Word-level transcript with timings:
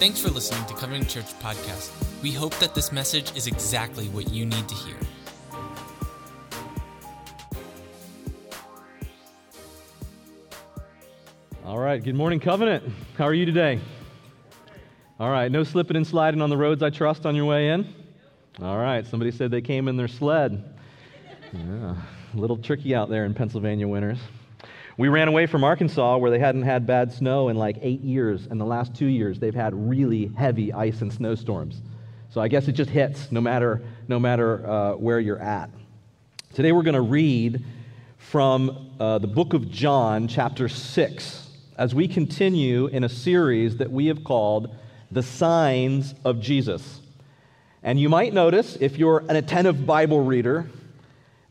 Thanks 0.00 0.18
for 0.18 0.30
listening 0.30 0.64
to 0.64 0.72
Covenant 0.72 1.10
Church 1.10 1.26
Podcast. 1.40 1.90
We 2.22 2.32
hope 2.32 2.54
that 2.54 2.74
this 2.74 2.90
message 2.90 3.36
is 3.36 3.46
exactly 3.46 4.06
what 4.06 4.30
you 4.30 4.46
need 4.46 4.66
to 4.66 4.74
hear. 4.74 4.96
All 11.66 11.78
right, 11.78 12.02
good 12.02 12.14
morning, 12.14 12.40
Covenant. 12.40 12.82
How 13.18 13.26
are 13.26 13.34
you 13.34 13.44
today? 13.44 13.78
All 15.18 15.28
right, 15.28 15.52
no 15.52 15.64
slipping 15.64 15.98
and 15.98 16.06
sliding 16.06 16.40
on 16.40 16.48
the 16.48 16.56
roads, 16.56 16.82
I 16.82 16.88
trust, 16.88 17.26
on 17.26 17.36
your 17.36 17.44
way 17.44 17.68
in? 17.68 17.86
All 18.62 18.78
right, 18.78 19.06
somebody 19.06 19.30
said 19.30 19.50
they 19.50 19.60
came 19.60 19.86
in 19.86 19.98
their 19.98 20.08
sled. 20.08 20.64
Yeah, 21.52 21.94
a 22.34 22.36
little 22.38 22.56
tricky 22.56 22.94
out 22.94 23.10
there 23.10 23.26
in 23.26 23.34
Pennsylvania 23.34 23.86
winters. 23.86 24.18
We 25.00 25.08
ran 25.08 25.28
away 25.28 25.46
from 25.46 25.64
Arkansas 25.64 26.18
where 26.18 26.30
they 26.30 26.38
hadn't 26.38 26.64
had 26.64 26.86
bad 26.86 27.10
snow 27.10 27.48
in 27.48 27.56
like 27.56 27.78
eight 27.80 28.02
years. 28.02 28.46
And 28.50 28.60
the 28.60 28.66
last 28.66 28.94
two 28.94 29.06
years, 29.06 29.40
they've 29.40 29.54
had 29.54 29.72
really 29.74 30.30
heavy 30.36 30.74
ice 30.74 31.00
and 31.00 31.10
snowstorms. 31.10 31.80
So 32.28 32.38
I 32.38 32.48
guess 32.48 32.68
it 32.68 32.72
just 32.72 32.90
hits 32.90 33.32
no 33.32 33.40
matter, 33.40 33.80
no 34.08 34.20
matter 34.20 34.68
uh, 34.68 34.92
where 34.96 35.18
you're 35.18 35.40
at. 35.40 35.70
Today 36.52 36.72
we're 36.72 36.82
going 36.82 36.96
to 36.96 37.00
read 37.00 37.64
from 38.18 38.90
uh, 39.00 39.16
the 39.16 39.26
book 39.26 39.54
of 39.54 39.70
John, 39.70 40.28
chapter 40.28 40.68
6, 40.68 41.48
as 41.78 41.94
we 41.94 42.06
continue 42.06 42.88
in 42.88 43.02
a 43.02 43.08
series 43.08 43.78
that 43.78 43.90
we 43.90 44.08
have 44.08 44.22
called 44.22 44.76
The 45.10 45.22
Signs 45.22 46.14
of 46.26 46.42
Jesus. 46.42 47.00
And 47.82 47.98
you 47.98 48.10
might 48.10 48.34
notice, 48.34 48.76
if 48.78 48.98
you're 48.98 49.24
an 49.30 49.36
attentive 49.36 49.86
Bible 49.86 50.22
reader, 50.22 50.68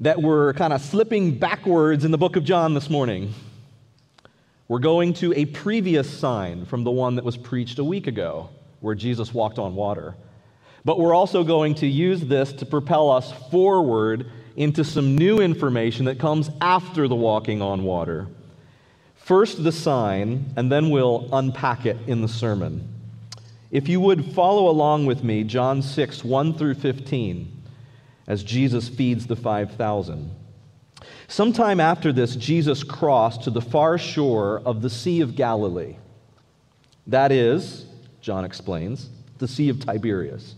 that 0.02 0.22
we're 0.22 0.54
kind 0.54 0.72
of 0.72 0.82
slipping 0.82 1.38
backwards 1.38 2.06
in 2.06 2.12
the 2.12 2.18
book 2.18 2.38
of 2.38 2.46
John 2.46 2.74
this 2.74 2.90
morning. 2.90 3.34
We're 4.70 4.80
going 4.80 5.14
to 5.16 5.34
a 5.34 5.46
previous 5.46 6.10
sign 6.10 6.66
from 6.66 6.86
the 6.86 6.92
one 6.92 7.16
that 7.16 7.26
was 7.26 7.36
preached 7.36 7.80
a 7.80 7.84
week 7.84 8.08
ago, 8.08 8.50
where 8.80 8.96
Jesus 8.96 9.34
walked 9.34 9.60
on 9.60 9.76
water. 9.76 10.16
But 10.86 11.00
we're 11.00 11.14
also 11.14 11.44
going 11.44 11.76
to 11.76 11.88
use 11.88 12.22
this 12.22 12.54
to 12.54 12.66
propel 12.66 13.12
us 13.12 13.34
forward 13.52 14.32
into 14.56 14.86
some 14.86 15.18
new 15.18 15.40
information 15.40 16.06
that 16.06 16.18
comes 16.18 16.50
after 16.62 17.10
the 17.10 17.16
walking 17.16 17.62
on 17.62 17.84
water. 17.84 18.28
First, 19.16 19.66
the 19.66 19.72
sign, 19.74 20.54
and 20.56 20.72
then 20.72 20.92
we'll 20.92 21.28
unpack 21.34 21.86
it 21.86 21.98
in 22.08 22.22
the 22.22 22.28
sermon. 22.30 22.88
If 23.70 23.90
you 23.90 24.00
would 24.00 24.34
follow 24.34 24.70
along 24.70 25.08
with 25.08 25.26
me, 25.26 25.44
John 25.44 25.82
6, 25.82 26.24
1 26.24 26.54
through 26.54 26.76
15 26.76 27.59
as 28.30 28.44
Jesus 28.44 28.88
feeds 28.88 29.28
the 29.28 29.36
5,000. 29.36 30.32
Sometime 31.28 31.80
after 31.80 32.14
this, 32.14 32.36
Jesus 32.36 32.84
crossed 32.84 33.44
to 33.44 33.50
the 33.50 33.62
far 33.62 33.98
shore 33.98 34.62
of 34.66 34.82
the 34.82 34.90
Sea 34.90 35.22
of 35.22 35.36
Galilee. 35.36 35.98
That 37.08 37.32
is, 37.32 37.86
John 38.22 38.46
explains, 38.46 39.10
the 39.40 39.48
Sea 39.48 39.70
of 39.70 39.80
Tiberias. 39.80 40.56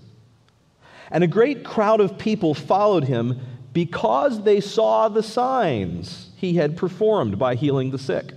And 1.09 1.23
a 1.23 1.28
great 1.28 1.63
crowd 1.63 2.02
of 2.02 2.17
people 2.17 2.53
followed 2.53 3.05
him 3.05 3.39
because 3.73 4.44
they 4.44 4.59
saw 4.59 5.08
the 5.08 5.23
signs 5.23 6.30
he 6.35 6.56
had 6.56 6.75
performed 6.75 7.39
by 7.39 7.56
healing 7.56 7.91
the 7.91 7.97
sick. 7.97 8.33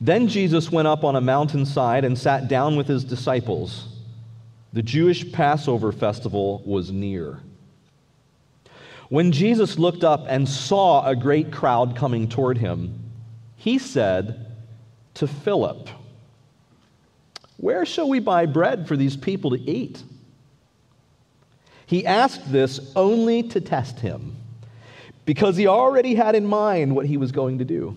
Then 0.00 0.26
Jesus 0.26 0.72
went 0.72 0.88
up 0.88 1.04
on 1.04 1.14
a 1.14 1.20
mountainside 1.20 2.04
and 2.04 2.18
sat 2.18 2.48
down 2.48 2.76
with 2.76 2.88
his 2.88 3.04
disciples. 3.04 3.93
The 4.74 4.82
Jewish 4.82 5.30
Passover 5.30 5.92
festival 5.92 6.60
was 6.66 6.90
near. 6.90 7.38
When 9.08 9.30
Jesus 9.30 9.78
looked 9.78 10.02
up 10.02 10.24
and 10.26 10.48
saw 10.48 11.06
a 11.06 11.14
great 11.14 11.52
crowd 11.52 11.94
coming 11.94 12.28
toward 12.28 12.58
him, 12.58 12.98
he 13.56 13.78
said 13.78 14.50
to 15.14 15.28
Philip, 15.28 15.88
Where 17.56 17.86
shall 17.86 18.08
we 18.08 18.18
buy 18.18 18.46
bread 18.46 18.88
for 18.88 18.96
these 18.96 19.16
people 19.16 19.50
to 19.50 19.60
eat? 19.60 20.02
He 21.86 22.04
asked 22.04 22.50
this 22.50 22.92
only 22.96 23.44
to 23.44 23.60
test 23.60 24.00
him, 24.00 24.34
because 25.24 25.56
he 25.56 25.68
already 25.68 26.16
had 26.16 26.34
in 26.34 26.46
mind 26.46 26.96
what 26.96 27.06
he 27.06 27.16
was 27.16 27.30
going 27.30 27.58
to 27.58 27.64
do. 27.64 27.96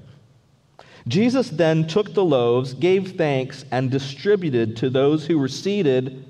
Jesus 1.07 1.49
then 1.49 1.87
took 1.87 2.13
the 2.13 2.23
loaves, 2.23 2.73
gave 2.73 3.17
thanks, 3.17 3.65
and 3.71 3.89
distributed 3.89 4.77
to 4.77 4.89
those 4.89 5.25
who 5.25 5.39
were 5.39 5.47
seated 5.47 6.25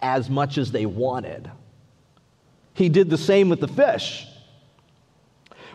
as 0.00 0.30
much 0.30 0.58
as 0.58 0.72
they 0.72 0.86
wanted. 0.86 1.50
He 2.74 2.88
did 2.88 3.10
the 3.10 3.18
same 3.18 3.48
with 3.48 3.60
the 3.60 3.68
fish. 3.68 4.26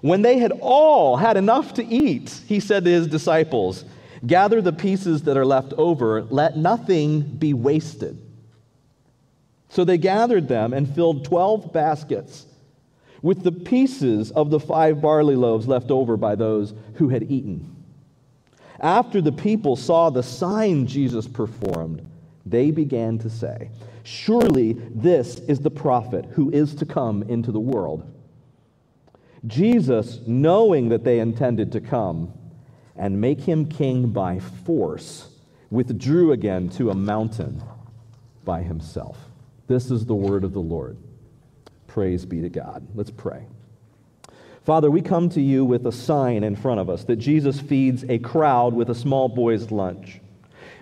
When 0.01 0.23
they 0.23 0.39
had 0.39 0.51
all 0.61 1.15
had 1.17 1.37
enough 1.37 1.75
to 1.75 1.85
eat, 1.85 2.41
he 2.47 2.59
said 2.59 2.85
to 2.85 2.91
his 2.91 3.07
disciples, 3.07 3.85
Gather 4.25 4.61
the 4.61 4.73
pieces 4.73 5.23
that 5.23 5.37
are 5.37 5.45
left 5.45 5.73
over, 5.73 6.23
let 6.23 6.57
nothing 6.57 7.21
be 7.21 7.53
wasted. 7.53 8.19
So 9.69 9.83
they 9.83 9.97
gathered 9.97 10.47
them 10.47 10.73
and 10.73 10.93
filled 10.93 11.25
12 11.25 11.71
baskets 11.71 12.45
with 13.21 13.43
the 13.43 13.51
pieces 13.51 14.31
of 14.31 14.49
the 14.49 14.59
five 14.59 15.01
barley 15.01 15.35
loaves 15.35 15.67
left 15.67 15.91
over 15.91 16.17
by 16.17 16.35
those 16.35 16.73
who 16.95 17.09
had 17.09 17.31
eaten. 17.31 17.80
After 18.81 19.21
the 19.21 19.31
people 19.31 19.75
saw 19.75 20.09
the 20.09 20.23
sign 20.23 20.87
Jesus 20.87 21.27
performed, 21.27 22.01
they 22.45 22.71
began 22.71 23.19
to 23.19 23.29
say, 23.29 23.69
Surely 24.03 24.73
this 24.73 25.37
is 25.41 25.59
the 25.59 25.69
prophet 25.69 26.25
who 26.31 26.49
is 26.49 26.73
to 26.75 26.85
come 26.85 27.21
into 27.23 27.51
the 27.51 27.59
world. 27.59 28.11
Jesus, 29.45 30.19
knowing 30.25 30.89
that 30.89 31.03
they 31.03 31.19
intended 31.19 31.71
to 31.71 31.81
come 31.81 32.33
and 32.95 33.21
make 33.21 33.41
him 33.41 33.65
king 33.65 34.09
by 34.09 34.39
force, 34.39 35.29
withdrew 35.69 36.31
again 36.31 36.67
to 36.69 36.89
a 36.89 36.95
mountain 36.95 37.61
by 38.43 38.63
himself. 38.63 39.17
This 39.67 39.91
is 39.91 40.05
the 40.05 40.15
word 40.15 40.43
of 40.43 40.53
the 40.53 40.59
Lord. 40.59 40.97
Praise 41.87 42.25
be 42.25 42.41
to 42.41 42.49
God. 42.49 42.85
Let's 42.95 43.11
pray. 43.11 43.45
Father, 44.63 44.91
we 44.91 45.01
come 45.01 45.27
to 45.29 45.41
you 45.41 45.65
with 45.65 45.87
a 45.87 45.91
sign 45.91 46.43
in 46.43 46.55
front 46.55 46.79
of 46.79 46.89
us 46.89 47.03
that 47.05 47.15
Jesus 47.15 47.59
feeds 47.59 48.05
a 48.07 48.19
crowd 48.19 48.75
with 48.75 48.91
a 48.91 48.95
small 48.95 49.27
boy's 49.27 49.71
lunch. 49.71 50.21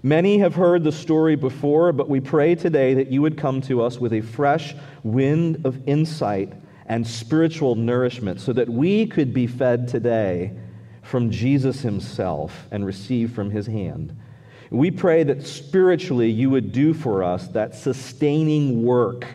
Many 0.04 0.38
have 0.40 0.56
heard 0.56 0.84
the 0.84 0.92
story 0.92 1.36
before, 1.36 1.94
but 1.94 2.10
we 2.10 2.20
pray 2.20 2.56
today 2.56 2.94
that 2.96 3.08
you 3.08 3.22
would 3.22 3.38
come 3.38 3.62
to 3.62 3.82
us 3.82 3.98
with 3.98 4.12
a 4.12 4.22
fresh 4.22 4.76
wind 5.04 5.66
of 5.66 5.88
insight 5.88 6.52
and 6.88 7.08
spiritual 7.08 7.76
nourishment 7.76 8.42
so 8.42 8.52
that 8.52 8.68
we 8.68 9.06
could 9.06 9.34
be 9.34 9.48
fed 9.48 9.88
today 9.88 10.52
from 11.02 11.32
Jesus 11.32 11.82
himself 11.82 12.68
and 12.72 12.86
receive 12.86 13.32
from 13.32 13.50
his 13.50 13.66
hand. 13.66 14.14
We 14.72 14.92
pray 14.92 15.24
that 15.24 15.48
spiritually 15.48 16.30
you 16.30 16.50
would 16.50 16.74
do 16.74 16.94
for 16.94 17.24
us 17.24 17.48
that 17.50 17.76
sustaining 17.76 18.84
work 18.84 19.26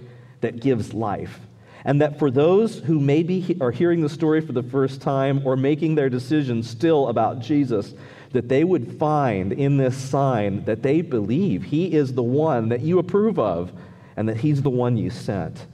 that 0.42 0.60
gives 0.60 0.92
life. 0.92 1.40
And 1.84 2.00
that 2.00 2.18
for 2.18 2.30
those 2.30 2.78
who 2.78 2.98
maybe 2.98 3.56
are 3.60 3.70
hearing 3.70 4.00
the 4.00 4.08
story 4.08 4.40
for 4.40 4.52
the 4.52 4.62
first 4.62 5.02
time 5.02 5.46
or 5.46 5.56
making 5.56 5.94
their 5.94 6.08
decision 6.08 6.62
still 6.62 7.08
about 7.08 7.40
Jesus, 7.40 7.94
that 8.32 8.48
they 8.48 8.64
would 8.64 8.98
find 8.98 9.52
in 9.52 9.76
this 9.76 9.96
sign 9.96 10.64
that 10.64 10.82
they 10.82 11.02
believe 11.02 11.62
he 11.62 11.92
is 11.92 12.14
the 12.14 12.22
one 12.22 12.70
that 12.70 12.80
you 12.80 12.98
approve 12.98 13.38
of 13.38 13.72
and 14.16 14.28
that 14.28 14.38
he's 14.38 14.62
the 14.62 14.70
one 14.70 14.96
you 14.96 15.10
sent. 15.10 15.66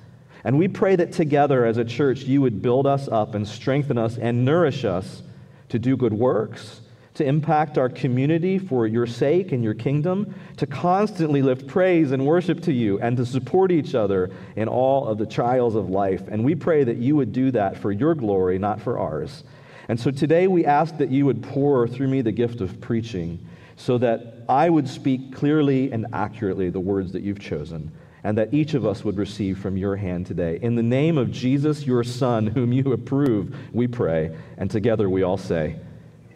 And 0.45 0.59
we 0.59 0.69
pray 0.69 0.97
that 0.97 1.13
together 1.13 1.65
as 1.65 1.77
a 1.77 1.85
church, 1.85 2.23
you 2.23 2.41
would 2.41 2.63
build 2.63 2.87
us 2.87 3.09
up 3.09 3.35
and 3.35 3.47
strengthen 3.47 3.99
us 3.99 4.17
and 4.19 4.45
nourish 4.45 4.85
us 4.85 5.23
to 5.69 5.79
do 5.79 5.97
good 5.97 6.13
works, 6.15 6.81
to 7.21 7.27
impact 7.27 7.77
our 7.77 7.91
community 7.91 8.59
for 8.59 8.87
your 8.87 9.07
sake 9.07 9.53
and 9.53 9.63
your 9.63 9.75
kingdom, 9.75 10.35
to 10.57 10.67
constantly 10.67 11.43
lift 11.43 11.67
praise 11.67 12.13
and 12.13 12.25
worship 12.25 12.63
to 12.63 12.73
you, 12.73 12.99
and 13.01 13.15
to 13.19 13.27
support 13.27 13.71
each 13.71 13.95
other 13.95 14.31
in 14.57 14.69
all 14.69 15.07
of 15.07 15.19
the 15.19 15.27
trials 15.27 15.75
of 15.75 15.91
life. 15.91 16.27
And 16.29 16.43
we 16.43 16.55
pray 16.55 16.83
that 16.83 16.97
you 16.97 17.17
would 17.17 17.33
do 17.33 17.51
that 17.51 17.77
for 17.77 17.93
your 17.93 18.15
glory, 18.15 18.59
not 18.59 18.81
for 18.81 18.99
ours. 18.99 19.45
And 19.89 20.01
so 20.01 20.11
today 20.11 20.47
we 20.47 20.65
ask 20.65 20.97
that 20.97 21.11
you 21.11 21.27
would 21.27 21.43
pour 21.43 21.87
through 21.87 22.09
me 22.09 22.23
the 22.23 22.33
gift 22.33 22.63
of 22.63 22.81
preaching 22.81 23.39
so 23.77 23.99
that 23.99 24.45
I 24.49 24.71
would 24.71 24.89
speak 24.89 25.35
clearly 25.35 25.93
and 25.93 26.07
accurately 26.15 26.71
the 26.71 26.81
words 26.81 27.13
that 27.13 27.23
you've 27.23 27.41
chosen 27.41 27.93
and 28.25 28.39
that 28.39 28.55
each 28.55 28.73
of 28.73 28.87
us 28.87 29.05
would 29.05 29.19
receive 29.19 29.59
from 29.59 29.77
your 29.77 29.97
hand 29.97 30.27
today. 30.27 30.59
In 30.63 30.75
the 30.75 30.83
name 30.83 31.19
of 31.19 31.31
Jesus, 31.31 31.87
your 31.87 32.05
Son, 32.05 32.47
whom 32.47 32.73
you 32.73 32.93
approve, 32.93 33.55
we 33.73 33.87
pray. 33.87 34.35
And 34.57 34.71
together 34.71 35.09
we 35.11 35.23
all 35.23 35.39
say, 35.39 35.77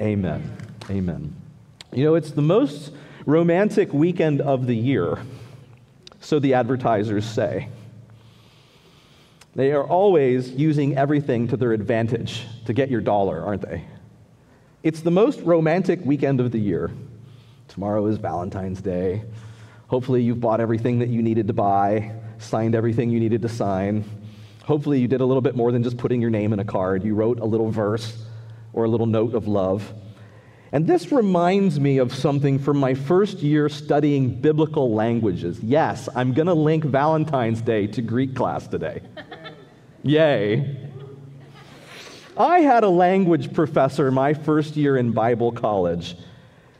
Amen. 0.01 0.64
Amen. 0.91 1.35
You 1.93 2.05
know, 2.05 2.15
it's 2.15 2.33
the 2.33 2.43
most 2.43 2.93
romantic 3.25 3.93
weekend 3.93 4.41
of 4.41 4.67
the 4.67 4.77
year, 4.77 5.19
so 6.21 6.39
the 6.39 6.55
advertisers 6.55 7.25
say. 7.25 7.69
They 9.55 9.73
are 9.73 9.85
always 9.85 10.51
using 10.51 10.97
everything 10.97 11.49
to 11.49 11.57
their 11.57 11.73
advantage 11.73 12.45
to 12.67 12.73
get 12.73 12.91
your 12.91 13.01
dollar, 13.01 13.45
aren't 13.45 13.63
they? 13.63 13.85
It's 14.83 15.01
the 15.01 15.11
most 15.11 15.41
romantic 15.41 16.05
weekend 16.05 16.41
of 16.41 16.51
the 16.51 16.59
year. 16.59 16.91
Tomorrow 17.69 18.07
is 18.07 18.19
Valentine's 18.19 18.83
Day. 18.83 19.23
Hopefully, 19.87 20.23
you've 20.23 20.41
bought 20.41 20.61
everything 20.61 20.99
that 20.99 21.09
you 21.09 21.23
needed 21.23 21.47
to 21.47 21.53
buy, 21.53 22.13
signed 22.39 22.75
everything 22.75 23.11
you 23.11 23.21
needed 23.21 23.43
to 23.43 23.49
sign. 23.49 24.05
Hopefully, 24.65 25.01
you 25.01 25.09
did 25.09 25.21
a 25.21 25.25
little 25.25 25.41
bit 25.41 25.55
more 25.55 25.71
than 25.73 25.83
just 25.83 25.97
putting 25.97 26.21
your 26.21 26.31
name 26.31 26.53
in 26.53 26.59
a 26.59 26.65
card. 26.65 27.05
You 27.05 27.15
wrote 27.15 27.39
a 27.39 27.45
little 27.45 27.71
verse 27.71 28.25
or 28.73 28.85
a 28.85 28.89
little 28.89 29.07
note 29.07 29.35
of 29.35 29.47
love. 29.47 29.95
And 30.75 30.89
this 30.89 31.13
reminds 31.13 31.79
me 31.79 31.99
of 31.99 32.13
something 32.13 32.59
from 32.59 32.79
my 32.79 32.95
first 32.95 33.39
year 33.39 33.69
studying 33.69 34.41
biblical 34.41 34.93
languages. 34.93 35.61
Yes, 35.63 36.09
I'm 36.17 36.33
going 36.33 36.49
to 36.49 36.55
link 36.55 36.83
Valentine's 36.83 37.61
Day 37.61 37.87
to 37.87 38.03
Greek 38.03 38.35
class 38.35 38.67
today. 38.67 39.01
Yay. 40.03 40.77
I 42.37 42.59
had 42.59 42.83
a 42.83 42.89
language 42.89 43.55
professor 43.55 44.11
my 44.11 44.35
first 44.35 44.75
year 44.75 44.97
in 44.97 45.13
Bible 45.13 45.53
college 45.53 46.17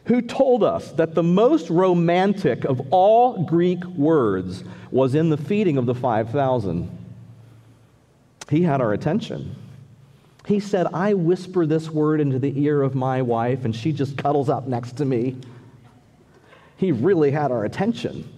who 0.07 0.21
told 0.21 0.65
us 0.65 0.91
that 0.95 1.15
the 1.15 1.23
most 1.23 1.71
romantic 1.71 2.65
of 2.65 2.81
all 2.91 3.45
Greek 3.45 3.85
words 3.85 4.65
was 4.91 5.15
in 5.15 5.31
the 5.31 5.37
feeding 5.37 5.79
of 5.79 5.87
the 5.87 5.95
5,000. 5.95 6.91
He 8.51 8.63
had 8.63 8.81
our 8.81 8.93
attention. 8.93 9.55
He 10.47 10.61
said, 10.61 10.87
I 10.93 11.15
whisper 11.15 11.65
this 11.67 11.89
word 11.89 12.21
into 12.21 12.39
the 12.39 12.63
ear 12.63 12.83
of 12.83 12.95
my 12.95 13.23
wife, 13.23 13.65
and 13.65 13.75
she 13.75 13.93
just 13.93 14.19
cuddles 14.19 14.49
up 14.49 14.67
next 14.67 14.99
to 14.99 15.05
me. 15.05 15.37
He 16.77 16.93
really 16.93 17.31
had 17.31 17.51
our 17.51 17.65
attention. 17.65 18.31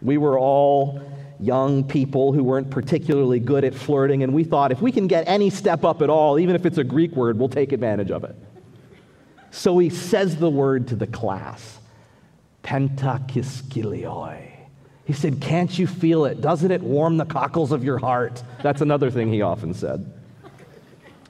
We 0.00 0.16
were 0.16 0.38
all 0.38 1.02
young 1.38 1.84
people 1.84 2.32
who 2.32 2.42
weren't 2.42 2.70
particularly 2.70 3.40
good 3.40 3.64
at 3.64 3.74
flirting, 3.74 4.22
and 4.22 4.32
we 4.32 4.44
thought 4.44 4.72
if 4.72 4.80
we 4.80 4.90
can 4.90 5.06
get 5.06 5.28
any 5.28 5.50
step 5.50 5.84
up 5.84 6.00
at 6.00 6.08
all, 6.08 6.38
even 6.38 6.54
if 6.54 6.64
it's 6.64 6.78
a 6.78 6.84
Greek 6.84 7.12
word, 7.12 7.38
we'll 7.38 7.48
take 7.48 7.72
advantage 7.72 8.10
of 8.10 8.24
it. 8.24 8.36
So 9.50 9.78
he 9.78 9.90
says 9.90 10.36
the 10.36 10.50
word 10.50 10.88
to 10.88 10.96
the 10.96 11.06
class 11.06 11.78
pentakiskilioi. 12.62 14.50
He 15.04 15.12
said, 15.12 15.40
Can't 15.42 15.78
you 15.78 15.86
feel 15.86 16.24
it? 16.24 16.40
Doesn't 16.40 16.70
it 16.70 16.80
warm 16.80 17.18
the 17.18 17.26
cockles 17.26 17.72
of 17.72 17.84
your 17.84 17.98
heart? 17.98 18.42
That's 18.62 18.80
another 18.80 19.10
thing 19.10 19.30
he 19.30 19.42
often 19.42 19.74
said. 19.74 20.10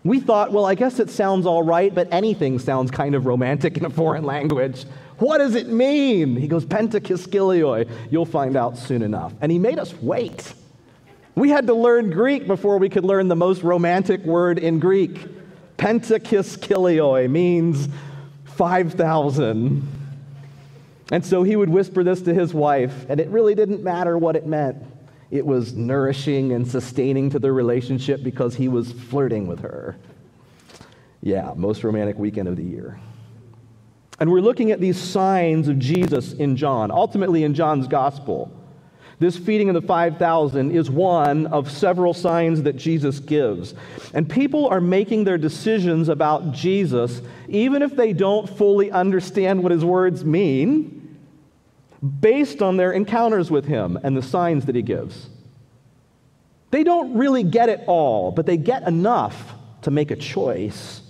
We 0.04 0.20
thought, 0.20 0.52
well, 0.52 0.66
I 0.66 0.74
guess 0.74 1.00
it 1.00 1.08
sounds 1.08 1.46
all 1.46 1.62
right, 1.62 1.94
but 1.94 2.12
anything 2.12 2.58
sounds 2.58 2.90
kind 2.90 3.14
of 3.14 3.24
romantic 3.24 3.78
in 3.78 3.86
a 3.86 3.90
foreign 3.90 4.24
language. 4.24 4.84
What 5.18 5.38
does 5.38 5.54
it 5.54 5.68
mean? 5.68 6.36
He 6.36 6.46
goes, 6.46 6.66
Pentakiskilioi. 6.66 7.88
You'll 8.10 8.26
find 8.26 8.54
out 8.56 8.76
soon 8.76 9.00
enough. 9.00 9.32
And 9.40 9.50
he 9.50 9.58
made 9.58 9.78
us 9.78 9.94
wait. 9.94 10.52
We 11.34 11.48
had 11.48 11.66
to 11.68 11.74
learn 11.74 12.10
Greek 12.10 12.46
before 12.46 12.78
we 12.78 12.90
could 12.90 13.04
learn 13.04 13.28
the 13.28 13.36
most 13.36 13.62
romantic 13.62 14.22
word 14.24 14.58
in 14.58 14.78
Greek. 14.78 15.26
Pentakiskilioi 15.78 17.30
means 17.30 17.88
5,000. 18.44 19.88
And 21.10 21.24
so 21.24 21.42
he 21.42 21.56
would 21.56 21.70
whisper 21.70 22.04
this 22.04 22.22
to 22.22 22.34
his 22.34 22.52
wife, 22.52 23.06
and 23.08 23.20
it 23.20 23.28
really 23.28 23.54
didn't 23.54 23.82
matter 23.82 24.18
what 24.18 24.36
it 24.36 24.46
meant. 24.46 24.76
It 25.34 25.44
was 25.44 25.72
nourishing 25.72 26.52
and 26.52 26.64
sustaining 26.64 27.28
to 27.30 27.40
their 27.40 27.52
relationship 27.52 28.22
because 28.22 28.54
he 28.54 28.68
was 28.68 28.92
flirting 28.92 29.48
with 29.48 29.62
her. 29.62 29.96
Yeah, 31.22 31.54
most 31.56 31.82
romantic 31.82 32.16
weekend 32.16 32.46
of 32.46 32.54
the 32.54 32.62
year. 32.62 33.00
And 34.20 34.30
we're 34.30 34.40
looking 34.40 34.70
at 34.70 34.80
these 34.80 34.96
signs 34.96 35.66
of 35.66 35.80
Jesus 35.80 36.34
in 36.34 36.54
John, 36.54 36.92
ultimately 36.92 37.42
in 37.42 37.52
John's 37.52 37.88
gospel. 37.88 38.56
This 39.18 39.36
feeding 39.36 39.68
of 39.68 39.74
the 39.74 39.82
5,000 39.82 40.70
is 40.70 40.88
one 40.88 41.48
of 41.48 41.68
several 41.68 42.14
signs 42.14 42.62
that 42.62 42.76
Jesus 42.76 43.18
gives. 43.18 43.74
And 44.12 44.30
people 44.30 44.68
are 44.68 44.80
making 44.80 45.24
their 45.24 45.38
decisions 45.38 46.08
about 46.08 46.52
Jesus, 46.52 47.22
even 47.48 47.82
if 47.82 47.96
they 47.96 48.12
don't 48.12 48.48
fully 48.48 48.92
understand 48.92 49.64
what 49.64 49.72
his 49.72 49.84
words 49.84 50.24
mean 50.24 51.03
based 52.04 52.60
on 52.60 52.76
their 52.76 52.92
encounters 52.92 53.50
with 53.50 53.64
him 53.64 53.98
and 54.02 54.16
the 54.16 54.22
signs 54.22 54.66
that 54.66 54.74
he 54.74 54.82
gives. 54.82 55.28
They 56.70 56.84
don't 56.84 57.14
really 57.14 57.44
get 57.44 57.68
it 57.68 57.82
all, 57.86 58.32
but 58.32 58.46
they 58.46 58.56
get 58.56 58.86
enough 58.86 59.54
to 59.82 59.90
make 59.90 60.10
a 60.10 60.16
choice. 60.16 61.00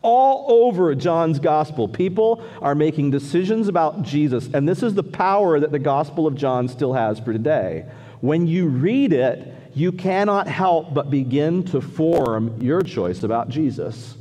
All 0.00 0.64
over 0.64 0.94
John's 0.94 1.38
gospel, 1.38 1.86
people 1.86 2.42
are 2.60 2.74
making 2.74 3.10
decisions 3.10 3.68
about 3.68 4.02
Jesus, 4.02 4.48
and 4.52 4.68
this 4.68 4.82
is 4.82 4.94
the 4.94 5.02
power 5.02 5.60
that 5.60 5.70
the 5.70 5.78
gospel 5.78 6.26
of 6.26 6.34
John 6.34 6.66
still 6.66 6.94
has 6.94 7.20
for 7.20 7.32
today. 7.32 7.86
When 8.20 8.46
you 8.46 8.68
read 8.68 9.12
it, 9.12 9.54
you 9.74 9.92
cannot 9.92 10.48
help 10.48 10.92
but 10.92 11.10
begin 11.10 11.64
to 11.64 11.80
form 11.80 12.60
your 12.60 12.82
choice 12.82 13.22
about 13.22 13.48
Jesus. 13.48 14.16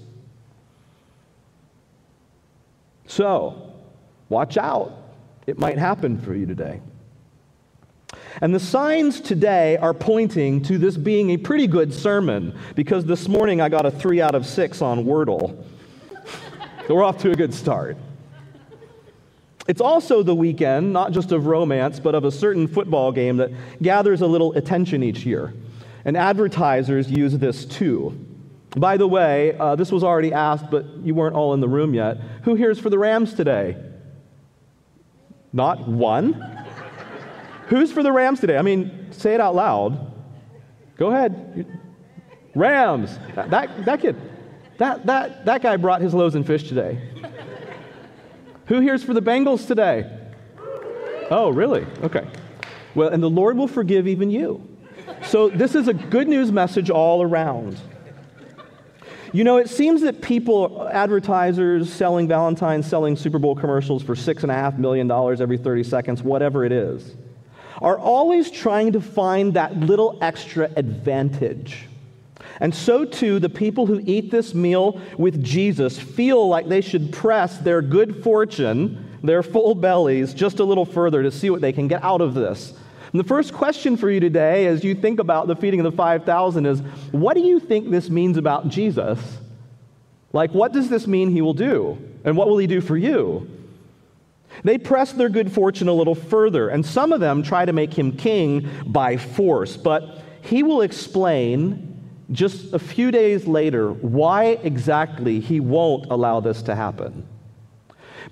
So, 3.08 3.74
watch 4.30 4.58
out. 4.58 5.01
It 5.52 5.60
might 5.60 5.78
happen 5.78 6.18
for 6.18 6.34
you 6.34 6.46
today. 6.46 6.80
And 8.40 8.56
the 8.56 8.60
signs 8.60 9.20
today 9.20 9.76
are 9.76 9.94
pointing 9.94 10.62
to 10.62 10.78
this 10.78 10.96
being 10.96 11.32
a 11.32 11.38
pretty 11.38 11.68
good 11.68 11.94
sermon 11.94 12.58
because 12.74 13.04
this 13.04 13.28
morning 13.28 13.60
I 13.60 13.68
got 13.68 13.86
a 13.86 13.92
three 13.92 14.22
out 14.22 14.34
of 14.34 14.46
six 14.46 14.82
on 14.82 15.04
Wordle. 15.04 15.62
so 16.88 16.96
we're 16.96 17.04
off 17.04 17.18
to 17.24 17.32
a 17.32 17.36
good 17.36 17.54
start. 17.54 17.98
It's 19.68 19.82
also 19.82 20.24
the 20.24 20.34
weekend, 20.34 20.94
not 20.94 21.12
just 21.12 21.34
of 21.34 21.48
romance, 21.48 22.00
but 22.00 22.16
of 22.16 22.24
a 22.24 22.32
certain 22.32 22.66
football 22.66 23.12
game 23.12 23.36
that 23.36 23.52
gathers 23.82 24.22
a 24.22 24.28
little 24.28 24.54
attention 24.54 25.04
each 25.04 25.26
year. 25.26 25.54
And 26.06 26.16
advertisers 26.16 27.12
use 27.12 27.38
this 27.38 27.66
too. 27.66 28.18
By 28.78 28.96
the 28.96 29.08
way, 29.08 29.58
uh, 29.60 29.76
this 29.76 29.92
was 29.92 30.02
already 30.02 30.32
asked, 30.32 30.72
but 30.72 30.86
you 31.04 31.14
weren't 31.14 31.36
all 31.36 31.54
in 31.54 31.60
the 31.60 31.68
room 31.68 31.94
yet. 31.94 32.22
Who 32.44 32.56
here's 32.56 32.80
for 32.80 32.90
the 32.90 32.98
Rams 32.98 33.34
today? 33.34 33.91
Not 35.54 35.88
one? 35.88 36.34
Who's 37.68 37.92
for 37.92 38.04
the 38.04 38.12
Rams 38.12 38.40
today? 38.40 38.58
I 38.58 38.62
mean, 38.62 39.08
say 39.12 39.34
it 39.34 39.40
out 39.40 39.56
loud. 39.56 40.14
Go 40.98 41.08
ahead. 41.08 41.80
Rams. 42.56 43.18
That, 43.36 43.50
that, 43.50 43.86
that 43.86 44.02
kid. 44.02 44.16
That, 44.78 45.06
that, 45.06 45.46
that 45.46 45.62
guy 45.62 45.78
brought 45.78 46.02
his 46.02 46.14
loaves 46.14 46.36
and 46.36 46.46
fish 46.46 46.68
today. 46.68 47.00
Who 48.68 48.80
here's 48.80 49.04
for 49.04 49.14
the 49.14 49.22
Bengals 49.22 49.68
today? 49.68 50.10
Oh, 51.30 51.50
really? 51.50 51.86
Okay. 52.04 52.28
Well, 52.96 53.10
and 53.10 53.22
the 53.22 53.30
Lord 53.30 53.58
will 53.58 53.68
forgive 53.68 54.08
even 54.08 54.30
you. 54.30 54.68
So, 55.24 55.50
this 55.50 55.76
is 55.76 55.88
a 55.88 55.94
good 55.94 56.28
news 56.28 56.52
message 56.52 56.90
all 56.90 57.22
around. 57.22 57.80
You 59.34 59.46
know, 59.46 59.58
it 59.58 59.70
seems 59.70 60.02
that 60.02 60.22
people, 60.22 60.90
advertisers 60.92 61.92
selling 61.92 62.28
Valentine's, 62.28 62.86
selling 62.86 63.16
Super 63.16 63.40
Bowl 63.40 63.56
commercials 63.56 64.04
for 64.04 64.14
$6.5 64.14 64.78
million 64.78 65.10
every 65.42 65.58
30 65.58 65.84
seconds, 65.84 66.22
whatever 66.22 66.66
it 66.66 66.74
is, 66.74 67.16
are 67.82 67.98
always 67.98 68.52
trying 68.52 68.92
to 68.92 69.00
find 69.00 69.54
that 69.54 69.78
little 69.78 70.18
extra 70.22 70.70
advantage. 70.76 71.88
And 72.60 72.76
so 72.76 73.06
too, 73.06 73.40
the 73.40 73.50
people 73.50 73.86
who 73.86 74.02
eat 74.06 74.32
this 74.32 74.54
meal 74.54 75.00
with 75.18 75.42
Jesus 75.42 75.98
feel 75.98 76.48
like 76.50 76.68
they 76.68 76.82
should 76.82 77.14
press 77.14 77.58
their 77.58 77.82
good 77.82 78.22
fortune, 78.22 79.18
their 79.24 79.44
full 79.44 79.76
bellies, 79.76 80.34
just 80.34 80.60
a 80.60 80.64
little 80.66 80.86
further 80.86 81.24
to 81.24 81.32
see 81.32 81.50
what 81.50 81.62
they 81.62 81.72
can 81.72 81.88
get 81.88 82.04
out 82.04 82.20
of 82.20 82.34
this. 82.34 82.74
And 83.12 83.20
the 83.20 83.28
first 83.28 83.54
question 83.54 83.98
for 83.98 84.10
you 84.10 84.20
today, 84.20 84.68
as 84.68 84.84
you 84.84 84.96
think 84.96 85.20
about 85.20 85.48
the 85.48 85.56
feeding 85.56 85.80
of 85.82 85.84
the 85.84 85.96
5,000, 85.96 86.66
is 86.66 86.80
what 87.12 87.34
do 87.34 87.42
you 87.42 87.60
think 87.60 87.90
this 87.90 88.10
means 88.10 88.38
about 88.38 88.70
Jesus? 88.70 89.20
Like, 90.34 90.52
what 90.52 90.72
does 90.72 90.90
this 90.90 91.08
mean 91.08 91.30
he 91.30 91.42
will 91.42 91.54
do? 91.54 91.98
And 92.24 92.38
what 92.38 92.48
will 92.48 92.58
he 92.58 92.68
do 92.68 92.80
for 92.80 92.96
you? 92.96 93.50
They 94.64 94.78
press 94.78 95.12
their 95.12 95.30
good 95.30 95.52
fortune 95.52 95.88
a 95.88 95.94
little 95.94 96.16
further, 96.16 96.70
and 96.70 96.86
some 96.86 97.12
of 97.12 97.20
them 97.20 97.44
try 97.44 97.66
to 97.66 97.74
make 97.74 97.94
him 97.94 98.16
king 98.16 98.70
by 98.86 99.18
force. 99.18 99.76
But 99.76 100.22
he 100.42 100.64
will 100.64 100.82
explain 100.82 101.88
just 102.32 102.74
a 102.74 102.80
few 102.80 103.12
days 103.12 103.46
later 103.46 103.92
why 103.92 104.60
exactly 104.64 105.40
he 105.40 105.60
won't 105.60 106.06
allow 106.10 106.40
this 106.40 106.62
to 106.64 106.76
happen. 106.76 107.28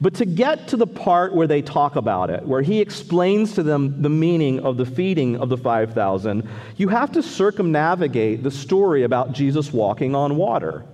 But 0.02 0.14
to 0.16 0.26
get 0.26 0.70
to 0.70 0.78
the 0.78 0.88
part 0.88 1.36
where 1.36 1.48
they 1.48 1.62
talk 1.62 1.98
about 1.98 2.30
it, 2.30 2.46
where 2.46 2.62
he 2.62 2.80
explains 2.80 3.54
to 3.56 3.64
them 3.64 4.02
the 4.02 4.10
meaning 4.10 4.62
of 4.62 4.78
the 4.78 4.86
feeding 4.86 5.36
of 5.36 5.50
the 5.50 5.58
5,000, 5.58 6.48
you 6.78 6.88
have 6.88 7.12
to 7.14 7.24
circumnavigate 7.24 8.42
the 8.42 8.52
story 8.52 9.04
about 9.04 9.34
Jesus 9.34 9.74
walking 9.74 10.16
on 10.16 10.38
water. 10.38 10.86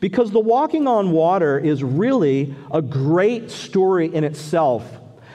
Because 0.00 0.32
the 0.32 0.40
walking 0.40 0.88
on 0.88 1.12
water 1.12 1.58
is 1.58 1.84
really 1.84 2.54
a 2.72 2.82
great 2.82 3.50
story 3.52 4.12
in 4.12 4.24
itself. 4.24 4.84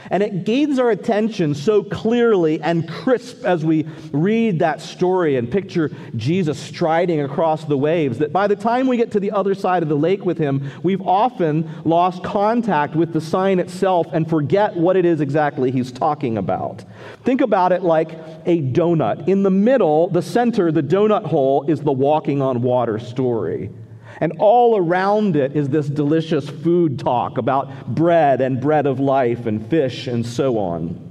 And 0.09 0.23
it 0.23 0.45
gains 0.45 0.79
our 0.79 0.89
attention 0.89 1.55
so 1.55 1.83
clearly 1.83 2.61
and 2.61 2.87
crisp 2.87 3.43
as 3.45 3.65
we 3.65 3.85
read 4.11 4.59
that 4.59 4.81
story 4.81 5.37
and 5.37 5.51
picture 5.51 5.91
Jesus 6.15 6.59
striding 6.59 7.21
across 7.21 7.65
the 7.65 7.77
waves 7.77 8.17
that 8.19 8.31
by 8.33 8.47
the 8.47 8.55
time 8.55 8.87
we 8.87 8.97
get 8.97 9.11
to 9.11 9.19
the 9.19 9.31
other 9.31 9.53
side 9.55 9.83
of 9.83 9.89
the 9.89 9.95
lake 9.95 10.25
with 10.25 10.37
him, 10.37 10.71
we've 10.83 11.01
often 11.01 11.69
lost 11.83 12.23
contact 12.23 12.95
with 12.95 13.13
the 13.13 13.21
sign 13.21 13.59
itself 13.59 14.07
and 14.13 14.29
forget 14.29 14.75
what 14.75 14.95
it 14.95 15.05
is 15.05 15.21
exactly 15.21 15.71
he's 15.71 15.91
talking 15.91 16.37
about. 16.37 16.83
Think 17.23 17.41
about 17.41 17.71
it 17.71 17.83
like 17.83 18.11
a 18.45 18.61
donut. 18.61 19.27
In 19.27 19.43
the 19.43 19.51
middle, 19.51 20.09
the 20.09 20.21
center, 20.21 20.71
the 20.71 20.83
donut 20.83 21.25
hole, 21.25 21.65
is 21.69 21.81
the 21.81 21.91
walking 21.91 22.41
on 22.41 22.61
water 22.61 22.99
story. 22.99 23.69
And 24.19 24.33
all 24.39 24.77
around 24.77 25.35
it 25.35 25.55
is 25.55 25.69
this 25.69 25.87
delicious 25.87 26.49
food 26.49 26.99
talk 26.99 27.37
about 27.37 27.93
bread 27.93 28.41
and 28.41 28.59
bread 28.59 28.85
of 28.85 28.99
life 28.99 29.45
and 29.45 29.65
fish 29.69 30.07
and 30.07 30.25
so 30.25 30.57
on. 30.57 31.05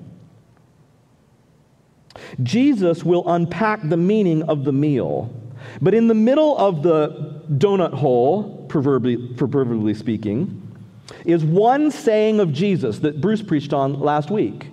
Jesus 2.42 3.04
will 3.04 3.28
unpack 3.28 3.80
the 3.88 3.96
meaning 3.96 4.42
of 4.44 4.64
the 4.64 4.72
meal. 4.72 5.34
But 5.80 5.94
in 5.94 6.08
the 6.08 6.14
middle 6.14 6.56
of 6.58 6.82
the 6.82 7.42
donut 7.48 7.94
hole, 7.94 8.66
proverbially, 8.68 9.16
proverbially 9.34 9.94
speaking, 9.94 10.64
is 11.24 11.44
one 11.44 11.90
saying 11.90 12.40
of 12.40 12.52
Jesus 12.52 12.98
that 13.00 13.20
Bruce 13.20 13.42
preached 13.42 13.72
on 13.72 14.00
last 14.00 14.30
week. 14.30 14.68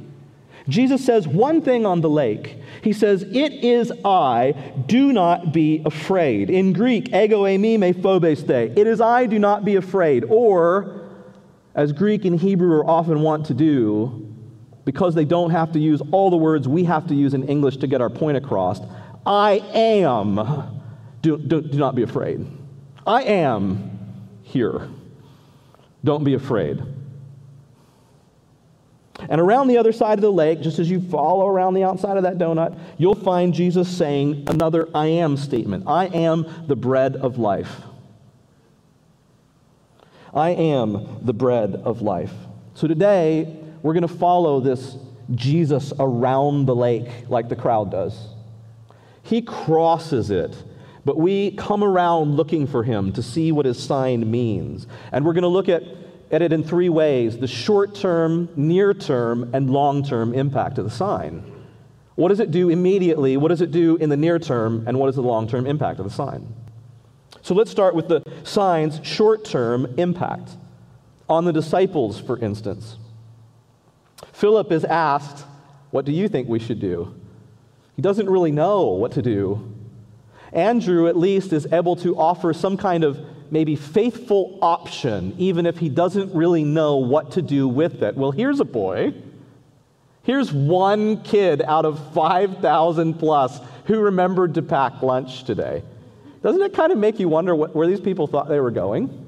Jesus 0.67 1.05
says 1.05 1.27
one 1.27 1.61
thing 1.61 1.85
on 1.85 2.01
the 2.01 2.09
lake. 2.09 2.57
He 2.81 2.91
says, 2.91 3.23
It 3.23 3.63
is 3.63 3.91
I, 4.03 4.53
do 4.87 5.13
not 5.13 5.53
be 5.53 5.81
afraid. 5.85 6.49
In 6.49 6.73
Greek, 6.73 7.13
ego 7.13 7.43
eimi 7.43 7.77
me 7.77 7.93
phobeisthe. 7.93 8.77
It 8.77 8.87
is 8.87 8.99
I, 8.99 9.27
do 9.27 9.37
not 9.37 9.63
be 9.63 9.75
afraid. 9.75 10.25
Or, 10.27 11.07
as 11.75 11.91
Greek 11.91 12.25
and 12.25 12.39
Hebrew 12.39 12.73
are 12.77 12.89
often 12.89 13.21
want 13.21 13.45
to 13.47 13.53
do, 13.53 14.33
because 14.85 15.15
they 15.15 15.25
don't 15.25 15.51
have 15.51 15.71
to 15.73 15.79
use 15.79 16.01
all 16.11 16.29
the 16.29 16.37
words 16.37 16.67
we 16.67 16.83
have 16.85 17.07
to 17.07 17.15
use 17.15 17.33
in 17.33 17.47
English 17.47 17.77
to 17.77 17.87
get 17.87 18.01
our 18.01 18.09
point 18.09 18.37
across, 18.37 18.79
I 19.25 19.53
am. 19.73 20.81
Do, 21.21 21.37
do, 21.37 21.61
do 21.61 21.77
not 21.77 21.95
be 21.95 22.03
afraid. 22.03 22.45
I 23.05 23.23
am 23.23 24.39
here. 24.43 24.87
Don't 26.03 26.23
be 26.23 26.35
afraid. 26.35 26.81
And 29.29 29.39
around 29.39 29.67
the 29.67 29.77
other 29.77 29.93
side 29.93 30.17
of 30.17 30.21
the 30.21 30.31
lake, 30.31 30.61
just 30.61 30.77
as 30.77 30.89
you 30.89 30.99
follow 30.99 31.47
around 31.47 31.73
the 31.73 31.83
outside 31.83 32.17
of 32.17 32.23
that 32.23 32.37
donut, 32.37 32.77
you'll 32.97 33.15
find 33.15 33.53
Jesus 33.53 33.87
saying 33.89 34.43
another 34.47 34.89
I 34.93 35.07
am 35.07 35.37
statement 35.37 35.85
I 35.87 36.07
am 36.07 36.45
the 36.67 36.75
bread 36.75 37.15
of 37.15 37.37
life. 37.37 37.81
I 40.33 40.49
am 40.49 41.19
the 41.21 41.33
bread 41.33 41.75
of 41.75 42.01
life. 42.01 42.33
So 42.73 42.87
today, 42.87 43.57
we're 43.81 43.93
going 43.93 44.07
to 44.07 44.13
follow 44.13 44.59
this 44.59 44.97
Jesus 45.33 45.93
around 45.97 46.65
the 46.65 46.75
lake 46.75 47.07
like 47.29 47.47
the 47.47 47.55
crowd 47.55 47.89
does. 47.89 48.27
He 49.23 49.41
crosses 49.41 50.29
it, 50.29 50.55
but 51.05 51.17
we 51.17 51.51
come 51.51 51.83
around 51.83 52.35
looking 52.35 52.67
for 52.67 52.83
him 52.83 53.13
to 53.13 53.23
see 53.23 53.51
what 53.51 53.65
his 53.65 53.81
sign 53.81 54.29
means. 54.29 54.87
And 55.11 55.25
we're 55.25 55.33
going 55.33 55.43
to 55.43 55.47
look 55.47 55.69
at 55.69 55.83
at 56.31 56.41
it 56.41 56.51
in 56.51 56.63
three 56.63 56.89
ways 56.89 57.37
the 57.37 57.47
short 57.47 57.95
term, 57.95 58.49
near 58.55 58.93
term, 58.93 59.51
and 59.53 59.69
long 59.69 60.03
term 60.03 60.33
impact 60.33 60.77
of 60.77 60.85
the 60.85 60.91
sign. 60.91 61.43
What 62.15 62.29
does 62.29 62.39
it 62.39 62.51
do 62.51 62.69
immediately? 62.69 63.37
What 63.37 63.49
does 63.49 63.61
it 63.61 63.71
do 63.71 63.97
in 63.97 64.09
the 64.09 64.17
near 64.17 64.39
term? 64.39 64.85
And 64.87 64.97
what 64.99 65.09
is 65.09 65.15
the 65.15 65.21
long 65.21 65.47
term 65.47 65.67
impact 65.67 65.99
of 65.99 66.05
the 66.05 66.11
sign? 66.11 66.53
So 67.41 67.53
let's 67.53 67.69
start 67.69 67.93
with 67.93 68.07
the 68.07 68.23
sign's 68.43 69.05
short 69.05 69.45
term 69.45 69.93
impact. 69.97 70.51
On 71.27 71.43
the 71.43 71.53
disciples, 71.53 72.19
for 72.19 72.37
instance, 72.39 72.97
Philip 74.31 74.71
is 74.71 74.85
asked, 74.85 75.45
What 75.91 76.05
do 76.05 76.11
you 76.11 76.27
think 76.27 76.47
we 76.47 76.59
should 76.59 76.79
do? 76.79 77.13
He 77.95 78.01
doesn't 78.01 78.29
really 78.29 78.51
know 78.51 78.85
what 78.87 79.13
to 79.13 79.21
do. 79.21 79.73
Andrew, 80.53 81.07
at 81.07 81.17
least, 81.17 81.51
is 81.51 81.71
able 81.71 81.95
to 81.97 82.17
offer 82.17 82.53
some 82.53 82.77
kind 82.77 83.03
of 83.03 83.19
maybe 83.51 83.75
faithful 83.75 84.59
option, 84.61 85.33
even 85.37 85.65
if 85.65 85.77
he 85.77 85.89
doesn't 85.89 86.33
really 86.33 86.63
know 86.63 86.97
what 86.97 87.31
to 87.31 87.41
do 87.41 87.67
with 87.67 88.03
it. 88.03 88.15
Well, 88.15 88.31
here's 88.31 88.59
a 88.59 88.65
boy. 88.65 89.13
Here's 90.23 90.51
one 90.51 91.21
kid 91.21 91.61
out 91.61 91.85
of 91.85 92.13
5,000 92.13 93.13
plus 93.15 93.59
who 93.85 93.99
remembered 93.99 94.55
to 94.55 94.61
pack 94.61 95.01
lunch 95.01 95.43
today. 95.43 95.83
Doesn't 96.41 96.61
it 96.61 96.73
kind 96.73 96.91
of 96.91 96.97
make 96.97 97.19
you 97.19 97.29
wonder 97.29 97.55
what, 97.55 97.75
where 97.75 97.87
these 97.87 97.99
people 97.99 98.27
thought 98.27 98.49
they 98.49 98.59
were 98.59 98.71
going? 98.71 99.25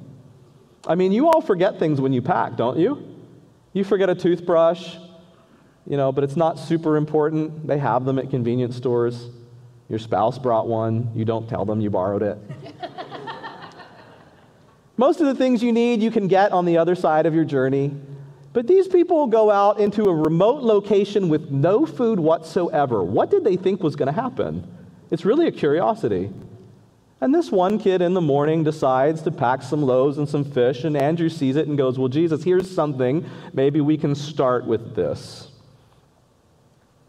I 0.88 0.96
mean, 0.96 1.12
you 1.12 1.28
all 1.28 1.42
forget 1.42 1.80
things 1.80 2.00
when 2.00 2.14
you 2.14 2.22
pack, 2.22 2.56
don't 2.56 2.78
you? 2.78 3.16
You 3.74 3.84
forget 3.84 4.10
a 4.10 4.16
toothbrush, 4.16 4.96
you 5.86 5.98
know, 5.98 6.12
but 6.12 6.24
it's 6.24 6.36
not 6.36 6.58
super 6.58 6.98
important. 6.98 7.68
They 7.68 7.78
have 7.78 8.06
them 8.06 8.18
at 8.18 8.30
convenience 8.30 8.76
stores. 8.76 9.30
Your 9.90 10.00
spouse 10.00 10.38
brought 10.38 10.68
one. 10.68 11.12
You 11.16 11.26
don't 11.26 11.48
tell 11.48 11.66
them 11.66 11.80
you 11.80 11.90
borrowed 11.90 12.24
it. 12.24 12.38
Most 14.98 15.22
of 15.22 15.28
the 15.28 15.36
things 15.36 15.62
you 15.62 15.72
need 15.72 16.02
you 16.02 16.10
can 16.10 16.28
get 16.28 16.52
on 16.52 16.66
the 16.66 16.78
other 16.78 16.96
side 16.96 17.28
of 17.28 17.36
your 17.36 17.46
journey. 17.46 17.96
But 18.52 18.66
these 18.66 18.88
people 18.88 19.28
go 19.28 19.52
out 19.52 19.80
into 19.80 20.06
a 20.06 20.14
remote 20.14 20.64
location 20.64 21.30
with 21.30 21.52
no 21.52 21.86
food 21.86 22.20
whatsoever. 22.20 23.04
What 23.04 23.30
did 23.30 23.44
they 23.44 23.56
think 23.56 23.84
was 23.84 23.96
going 23.96 24.08
to 24.08 24.20
happen? 24.20 24.68
It's 25.12 25.24
really 25.24 25.48
a 25.48 25.52
curiosity. 25.52 26.32
And 27.22 27.34
this 27.34 27.52
one 27.52 27.78
kid 27.78 28.02
in 28.02 28.16
the 28.16 28.22
morning 28.22 28.64
decides 28.64 29.22
to 29.24 29.32
pack 29.32 29.62
some 29.62 29.84
loaves 29.84 30.18
and 30.18 30.28
some 30.28 30.44
fish, 30.44 30.84
and 30.84 30.98
Andrew 30.98 31.30
sees 31.30 31.56
it 31.56 31.68
and 31.68 31.78
goes, 31.78 32.00
Well, 32.00 32.08
Jesus, 32.08 32.44
here's 32.44 32.70
something. 32.70 33.28
Maybe 33.54 33.82
we 33.82 33.98
can 33.98 34.16
start 34.16 34.66
with 34.66 34.96
this. 34.96 35.50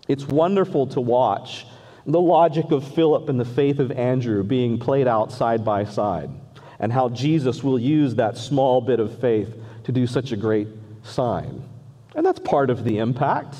It's 0.06 0.26
wonderful 0.26 0.86
to 0.88 1.00
watch 1.00 1.66
the 2.06 2.20
logic 2.20 2.70
of 2.70 2.86
Philip 2.94 3.28
and 3.28 3.40
the 3.40 3.44
faith 3.44 3.78
of 3.78 3.90
Andrew 3.92 4.42
being 4.42 4.78
played 4.78 5.06
out 5.06 5.32
side 5.32 5.64
by 5.64 5.84
side 5.84 6.30
and 6.80 6.92
how 6.92 7.08
Jesus 7.08 7.62
will 7.62 7.78
use 7.78 8.14
that 8.16 8.36
small 8.36 8.80
bit 8.80 9.00
of 9.00 9.18
faith 9.20 9.54
to 9.84 9.92
do 9.92 10.06
such 10.06 10.32
a 10.32 10.36
great 10.36 10.68
sign. 11.02 11.62
And 12.14 12.24
that's 12.24 12.38
part 12.38 12.70
of 12.70 12.84
the 12.84 12.98
impact. 12.98 13.56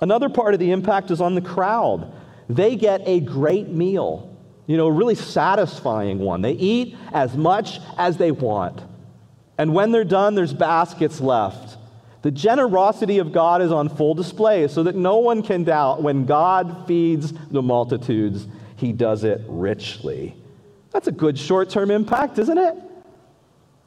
Another 0.00 0.28
part 0.28 0.54
of 0.54 0.60
the 0.60 0.70
impact 0.72 1.10
is 1.10 1.20
on 1.20 1.34
the 1.34 1.40
crowd. 1.40 2.12
They 2.48 2.76
get 2.76 3.02
a 3.06 3.20
great 3.20 3.68
meal, 3.68 4.36
you 4.66 4.76
know, 4.76 4.86
a 4.86 4.92
really 4.92 5.14
satisfying 5.14 6.18
one. 6.18 6.42
They 6.42 6.52
eat 6.52 6.96
as 7.12 7.36
much 7.36 7.80
as 7.96 8.16
they 8.16 8.32
want. 8.32 8.82
And 9.56 9.72
when 9.72 9.92
they're 9.92 10.04
done, 10.04 10.34
there's 10.34 10.52
baskets 10.52 11.20
left. 11.20 11.78
The 12.22 12.30
generosity 12.30 13.18
of 13.18 13.32
God 13.32 13.62
is 13.62 13.70
on 13.70 13.88
full 13.88 14.14
display 14.14 14.66
so 14.68 14.82
that 14.82 14.96
no 14.96 15.18
one 15.18 15.42
can 15.42 15.62
doubt 15.62 16.02
when 16.02 16.24
God 16.24 16.86
feeds 16.86 17.32
the 17.50 17.62
multitudes, 17.62 18.46
he 18.76 18.92
does 18.92 19.24
it 19.24 19.42
richly. 19.46 20.34
That's 20.94 21.08
a 21.08 21.12
good 21.12 21.36
short 21.36 21.68
term 21.68 21.90
impact, 21.90 22.38
isn't 22.38 22.56
it? 22.56 22.76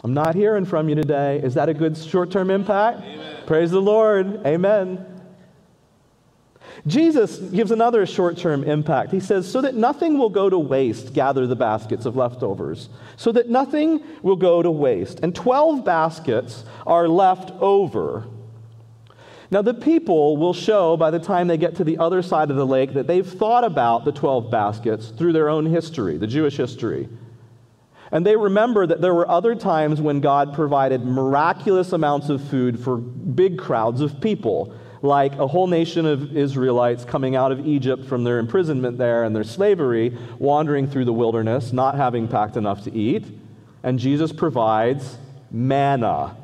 I'm 0.04 0.14
not 0.14 0.36
hearing 0.36 0.66
from 0.66 0.90
you 0.90 0.96
today. 0.96 1.40
Is 1.40 1.54
that 1.56 1.70
a 1.70 1.74
good 1.74 1.98
short 1.98 2.30
term 2.30 2.52
impact? 2.52 3.00
Amen. 3.00 3.44
Praise 3.48 3.72
the 3.72 3.82
Lord. 3.82 4.46
Amen. 4.46 5.06
Jesus 6.86 7.38
gives 7.38 7.72
another 7.72 8.06
short 8.06 8.38
term 8.38 8.66
impact. 8.66 9.12
He 9.12 9.22
says, 9.22 9.50
So 9.50 9.62
that 9.62 9.74
nothing 9.74 10.18
will 10.18 10.30
go 10.30 10.50
to 10.50 10.60
waste, 10.60 11.14
gather 11.14 11.48
the 11.48 11.56
baskets 11.56 12.06
of 12.06 12.18
leftovers. 12.18 12.90
So 13.16 13.32
that 13.32 13.50
nothing 13.50 14.04
will 14.22 14.36
go 14.36 14.62
to 14.62 14.70
waste. 14.70 15.22
And 15.22 15.34
12 15.34 15.86
baskets 15.86 16.66
are 16.86 17.08
left 17.08 17.52
over 17.62 18.28
now, 19.50 19.62
the 19.62 19.74
people 19.74 20.36
will 20.36 20.54
show 20.54 20.98
by 20.98 21.10
the 21.10 21.20
time 21.20 21.48
they 21.48 21.58
get 21.58 21.76
to 21.78 21.86
the 21.86 22.00
other 22.00 22.22
side 22.22 22.52
of 22.52 22.58
the 22.58 22.66
lake 22.66 22.94
that 22.94 23.08
they've 23.08 23.26
thought 23.26 23.64
about 23.64 24.04
the 24.04 24.12
12 24.12 24.52
baskets 24.52 25.08
through 25.10 25.32
their 25.32 25.48
own 25.48 25.66
history, 25.66 26.18
the 26.18 26.28
Jewish 26.28 26.58
history. 26.58 27.08
And 28.12 28.26
they 28.26 28.36
remember 28.36 28.86
that 28.86 29.00
there 29.00 29.14
were 29.14 29.30
other 29.30 29.56
times 29.56 30.02
when 30.02 30.20
God 30.20 30.54
provided 30.54 31.06
miraculous 31.06 31.94
amounts 31.94 32.28
of 32.28 32.44
food 32.50 32.78
for 32.78 32.98
big 32.98 33.58
crowds 33.58 34.02
of 34.02 34.20
people, 34.20 34.74
like 35.02 35.34
a 35.36 35.48
whole 35.48 35.68
nation 35.68 36.06
of 36.06 36.36
Israelites 36.36 37.06
coming 37.06 37.38
out 37.38 37.54
of 37.54 37.66
Egypt 37.66 38.04
from 38.04 38.26
their 38.26 38.40
imprisonment 38.40 38.98
there 38.98 39.24
and 39.24 39.34
their 39.34 39.46
slavery, 39.46 40.18
wandering 40.40 40.88
through 40.88 41.06
the 41.06 41.14
wilderness, 41.14 41.72
not 41.72 41.96
having 41.96 42.28
packed 42.28 42.58
enough 42.58 42.84
to 42.84 42.94
eat. 42.94 43.26
And 43.82 43.98
Jesus 43.98 44.34
provides 44.34 45.18
manna 45.52 46.36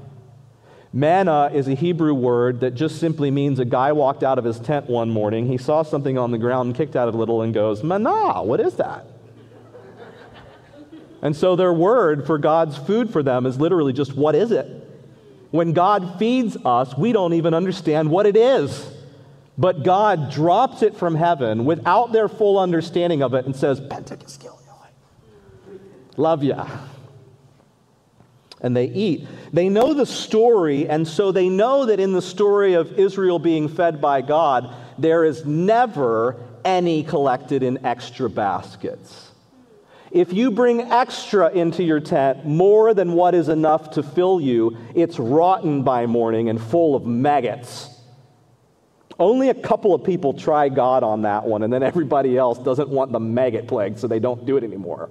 Manna 0.95 1.49
is 1.51 1.67
a 1.67 1.73
Hebrew 1.73 2.13
word 2.13 2.59
that 2.59 2.75
just 2.75 2.99
simply 2.99 3.31
means 3.31 3.57
a 3.57 3.65
guy 3.65 3.91
walked 3.91 4.21
out 4.21 4.37
of 4.37 4.45
his 4.45 4.59
tent 4.59 4.87
one 4.87 5.09
morning, 5.09 5.47
he 5.47 5.57
saw 5.57 5.81
something 5.81 6.19
on 6.19 6.29
the 6.29 6.37
ground 6.37 6.75
kicked 6.75 6.95
at 6.95 7.07
it 7.07 7.15
a 7.15 7.17
little 7.17 7.41
and 7.41 7.51
goes, 7.51 7.83
Manna, 7.83 8.43
what 8.43 8.59
is 8.59 8.75
that? 8.75 9.07
and 11.23 11.35
so 11.35 11.55
their 11.55 11.73
word 11.73 12.27
for 12.27 12.37
God's 12.37 12.77
food 12.77 13.11
for 13.11 13.23
them 13.23 13.47
is 13.47 13.59
literally 13.59 13.91
just, 13.91 14.15
what 14.15 14.35
is 14.35 14.51
it? 14.51 14.67
When 15.49 15.73
God 15.73 16.19
feeds 16.19 16.57
us, 16.63 16.95
we 16.95 17.11
don't 17.11 17.33
even 17.33 17.55
understand 17.55 18.11
what 18.11 18.27
it 18.27 18.35
is. 18.35 18.91
But 19.57 19.83
God 19.83 20.31
drops 20.31 20.81
it 20.81 20.95
from 20.95 21.15
heaven 21.15 21.65
without 21.65 22.11
their 22.11 22.27
full 22.27 22.59
understanding 22.59 23.21
of 23.21 23.33
it 23.33 23.45
and 23.45 23.55
says, 23.55 23.79
Pentakiskilioi. 23.79 24.49
Love 26.17 26.43
ya. 26.43 26.67
And 28.63 28.75
they 28.75 28.85
eat. 28.85 29.27
They 29.51 29.69
know 29.69 29.93
the 29.93 30.05
story, 30.05 30.87
and 30.89 31.07
so 31.07 31.31
they 31.31 31.49
know 31.49 31.85
that 31.85 31.99
in 31.99 32.13
the 32.13 32.21
story 32.21 32.73
of 32.73 32.97
Israel 32.97 33.37
being 33.37 33.67
fed 33.67 34.01
by 34.01 34.21
God, 34.21 34.73
there 34.97 35.25
is 35.25 35.45
never 35.45 36.37
any 36.65 37.03
collected 37.03 37.61
in 37.61 37.85
extra 37.85 38.29
baskets. 38.29 39.31
If 40.11 40.31
you 40.31 40.51
bring 40.51 40.81
extra 40.81 41.49
into 41.49 41.83
your 41.83 41.99
tent, 41.99 42.45
more 42.45 42.93
than 42.93 43.13
what 43.13 43.35
is 43.35 43.49
enough 43.49 43.91
to 43.91 44.03
fill 44.03 44.39
you, 44.39 44.77
it's 44.95 45.19
rotten 45.19 45.83
by 45.83 46.05
morning 46.05 46.49
and 46.49 46.61
full 46.61 46.95
of 46.95 47.05
maggots. 47.05 47.89
Only 49.19 49.49
a 49.49 49.53
couple 49.53 49.93
of 49.93 50.03
people 50.03 50.33
try 50.33 50.69
God 50.69 51.03
on 51.03 51.23
that 51.23 51.45
one, 51.45 51.63
and 51.63 51.73
then 51.73 51.83
everybody 51.83 52.37
else 52.37 52.59
doesn't 52.59 52.89
want 52.89 53.11
the 53.11 53.19
maggot 53.19 53.67
plague, 53.67 53.97
so 53.97 54.07
they 54.07 54.19
don't 54.19 54.45
do 54.45 54.55
it 54.55 54.63
anymore. 54.63 55.09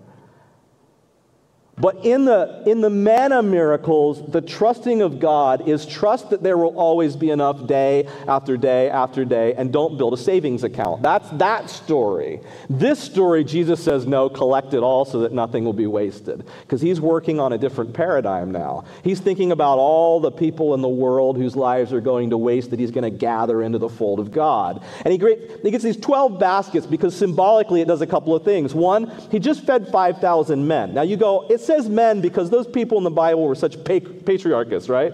But 1.83 2.05
in 2.05 2.27
the, 2.27 2.63
in 2.65 2.81
the 2.81 2.89
manna 2.89 3.43
miracles, 3.43 4.23
the 4.31 4.41
trusting 4.41 5.03
of 5.03 5.19
God 5.19 5.69
is 5.69 5.85
trust 5.85 6.31
that 6.31 6.41
there 6.41 6.57
will 6.57 6.79
always 6.79 7.17
be 7.17 7.31
enough 7.31 7.67
day 7.67 8.09
after 8.29 8.57
day 8.57 8.89
after 8.89 9.25
day, 9.25 9.55
and 9.55 9.73
don't 9.73 9.99
build 9.99 10.15
a 10.15 10.17
savings 10.17 10.63
account. 10.63 11.03
That's 11.03 11.29
that 11.31 11.69
story. 11.69 12.39
This 12.71 13.01
story, 13.01 13.43
Jesus 13.43 13.83
says, 13.83 14.07
no, 14.07 14.29
collect 14.29 14.75
it 14.75 14.85
all 14.85 15.05
so 15.05 15.19
that 15.23 15.33
nothing 15.33 15.65
will 15.65 15.73
be 15.73 15.89
wasted. 15.89 16.47
Because 16.61 16.81
he's 16.81 17.01
working 17.01 17.41
on 17.41 17.53
a 17.53 17.59
different 17.59 17.95
paradigm 17.95 18.53
now. 18.53 18.85
He's 19.03 19.19
thinking 19.19 19.51
about 19.51 19.79
all 19.79 20.21
the 20.21 20.31
people 20.31 20.75
in 20.75 20.83
the 20.83 20.89
world 20.89 21.37
whose 21.37 21.57
lives 21.57 21.93
are 21.93 22.01
going 22.01 22.31
to 22.31 22.39
waste 22.39 22.71
that 22.71 22.79
he's 22.79 22.93
going 22.93 23.11
to 23.11 23.19
gather 23.19 23.61
into 23.61 23.79
the 23.79 23.89
fold 23.89 24.21
of 24.21 24.31
God. 24.31 24.85
And 25.05 25.13
he, 25.13 25.19
he 25.65 25.71
gets 25.73 25.83
these 25.83 25.97
12 25.97 26.39
baskets 26.39 26.87
because 26.87 27.17
symbolically 27.17 27.81
it 27.81 27.89
does 27.89 28.03
a 28.03 28.07
couple 28.07 28.37
of 28.37 28.45
things. 28.45 28.73
One, 28.73 29.11
he 29.33 29.41
just 29.41 29.65
fed 29.65 29.89
5,000 29.89 30.65
men. 30.65 30.95
Now 30.95 31.03
you 31.03 31.17
go, 31.17 31.49
it's 31.51 31.72
says 31.73 31.89
men 31.89 32.21
because 32.21 32.51
those 32.51 32.67
people 32.67 32.99
in 32.99 33.05
the 33.05 33.11
Bible 33.11 33.47
were 33.47 33.55
such 33.55 33.83
patriarchists, 33.85 34.89
right? 34.89 35.13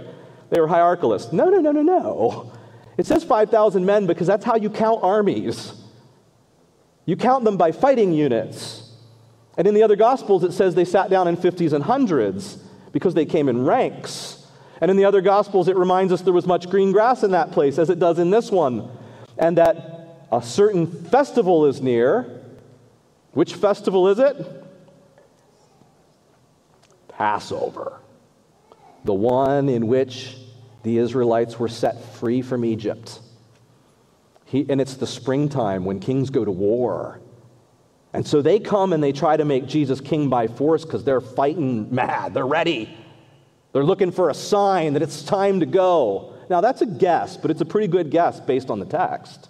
They 0.51 0.61
were 0.61 0.67
hierarchalists. 0.67 1.33
No, 1.33 1.49
no, 1.49 1.61
no, 1.61 1.73
no, 1.73 1.83
no. 1.83 2.53
It 2.97 3.07
says 3.07 3.23
5,000 3.23 3.85
men 3.85 4.07
because 4.07 4.27
that's 4.27 4.45
how 4.45 4.57
you 4.57 4.71
count 4.71 5.03
armies. 5.03 5.73
You 7.07 7.17
count 7.17 7.45
them 7.45 7.57
by 7.57 7.71
fighting 7.73 8.13
units. 8.13 8.91
And 9.57 9.67
in 9.67 9.75
the 9.75 9.83
other 9.83 9.97
Gospels, 9.97 10.43
it 10.43 10.53
says 10.53 10.75
they 10.75 10.85
sat 10.85 11.11
down 11.11 11.29
in 11.29 11.37
50s 11.37 11.73
and 11.73 11.85
hundreds 11.85 12.59
because 12.93 13.15
they 13.15 13.25
came 13.25 13.49
in 13.49 13.65
ranks. 13.65 14.47
And 14.81 14.91
in 14.91 14.97
the 14.97 15.05
other 15.05 15.21
Gospels, 15.21 15.69
it 15.69 15.77
reminds 15.77 16.13
us 16.13 16.23
there 16.23 16.33
was 16.33 16.47
much 16.47 16.69
green 16.69 16.93
grass 16.93 17.23
in 17.23 17.31
that 17.33 17.53
place, 17.53 17.79
as 17.79 17.91
it 17.91 17.99
does 17.99 18.19
in 18.19 18.31
this 18.31 18.51
one. 18.51 18.91
And 19.37 19.57
that 19.59 20.27
a 20.33 20.43
certain 20.43 20.87
festival 20.87 21.67
is 21.67 21.81
near. 21.81 22.41
Which 23.33 23.55
festival 23.55 24.09
is 24.09 24.19
it? 24.19 24.65
Passover, 27.19 27.99
the 29.03 29.13
one 29.13 29.69
in 29.69 29.89
which 29.89 30.37
the 30.85 30.99
Israelites 30.99 31.59
were 31.59 31.67
set 31.67 32.01
free 32.15 32.43
from 32.43 32.65
Egypt. 32.65 33.19
He, 34.45 34.65
and 34.69 34.81
it's 34.81 34.95
the 34.95 35.07
springtime 35.07 35.85
when 35.85 35.99
kings 35.99 36.31
go 36.31 36.45
to 36.45 36.53
war. 36.53 37.21
And 38.13 38.25
so 38.25 38.41
they 38.41 38.61
come 38.61 38.93
and 38.93 39.03
they 39.03 39.11
try 39.11 39.37
to 39.37 39.45
make 39.45 39.67
Jesus 39.67 40.01
king 40.01 40.29
by 40.29 40.47
force 40.47 40.85
because 40.85 41.03
they're 41.03 41.21
fighting 41.21 41.93
mad. 41.93 42.35
They're 42.35 42.47
ready. 42.47 42.97
They're 43.73 43.85
looking 43.85 44.13
for 44.13 44.31
a 44.31 44.35
sign 44.35 44.93
that 44.93 45.03
it's 45.03 45.25
time 45.25 45.59
to 45.59 45.67
go. 45.67 46.35
Now, 46.49 46.61
that's 46.61 46.83
a 46.83 46.87
guess, 46.87 47.37
but 47.37 47.51
it's 47.51 47.61
a 47.61 47.67
pretty 47.67 47.89
good 47.89 48.11
guess 48.11 48.39
based 48.39 48.71
on 48.71 48.79
the 48.79 48.87
text. 48.87 49.49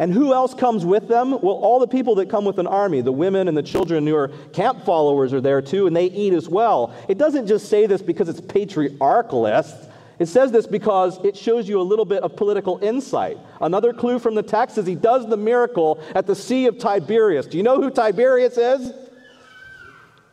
And 0.00 0.14
who 0.14 0.32
else 0.32 0.54
comes 0.54 0.82
with 0.82 1.08
them? 1.08 1.32
Well, 1.32 1.56
all 1.56 1.78
the 1.78 1.86
people 1.86 2.14
that 2.14 2.30
come 2.30 2.46
with 2.46 2.58
an 2.58 2.66
army, 2.66 3.02
the 3.02 3.12
women 3.12 3.48
and 3.48 3.56
the 3.56 3.62
children 3.62 4.06
who 4.06 4.16
are 4.16 4.28
camp 4.54 4.86
followers 4.86 5.34
are 5.34 5.42
there 5.42 5.60
too, 5.60 5.86
and 5.86 5.94
they 5.94 6.06
eat 6.06 6.32
as 6.32 6.48
well. 6.48 6.94
It 7.06 7.18
doesn't 7.18 7.46
just 7.46 7.68
say 7.68 7.84
this 7.84 8.00
because 8.00 8.30
it's 8.30 8.40
patriarchalist. 8.40 9.90
It 10.18 10.24
says 10.26 10.52
this 10.52 10.66
because 10.66 11.22
it 11.22 11.36
shows 11.36 11.68
you 11.68 11.78
a 11.78 11.82
little 11.82 12.06
bit 12.06 12.22
of 12.22 12.34
political 12.34 12.78
insight. 12.82 13.36
Another 13.60 13.92
clue 13.92 14.18
from 14.18 14.34
the 14.34 14.42
text 14.42 14.78
is 14.78 14.86
he 14.86 14.94
does 14.94 15.28
the 15.28 15.36
miracle 15.36 16.02
at 16.14 16.26
the 16.26 16.34
Sea 16.34 16.64
of 16.64 16.78
Tiberias. 16.78 17.46
Do 17.46 17.58
you 17.58 17.62
know 17.62 17.78
who 17.78 17.90
Tiberius 17.90 18.56
is? 18.56 18.94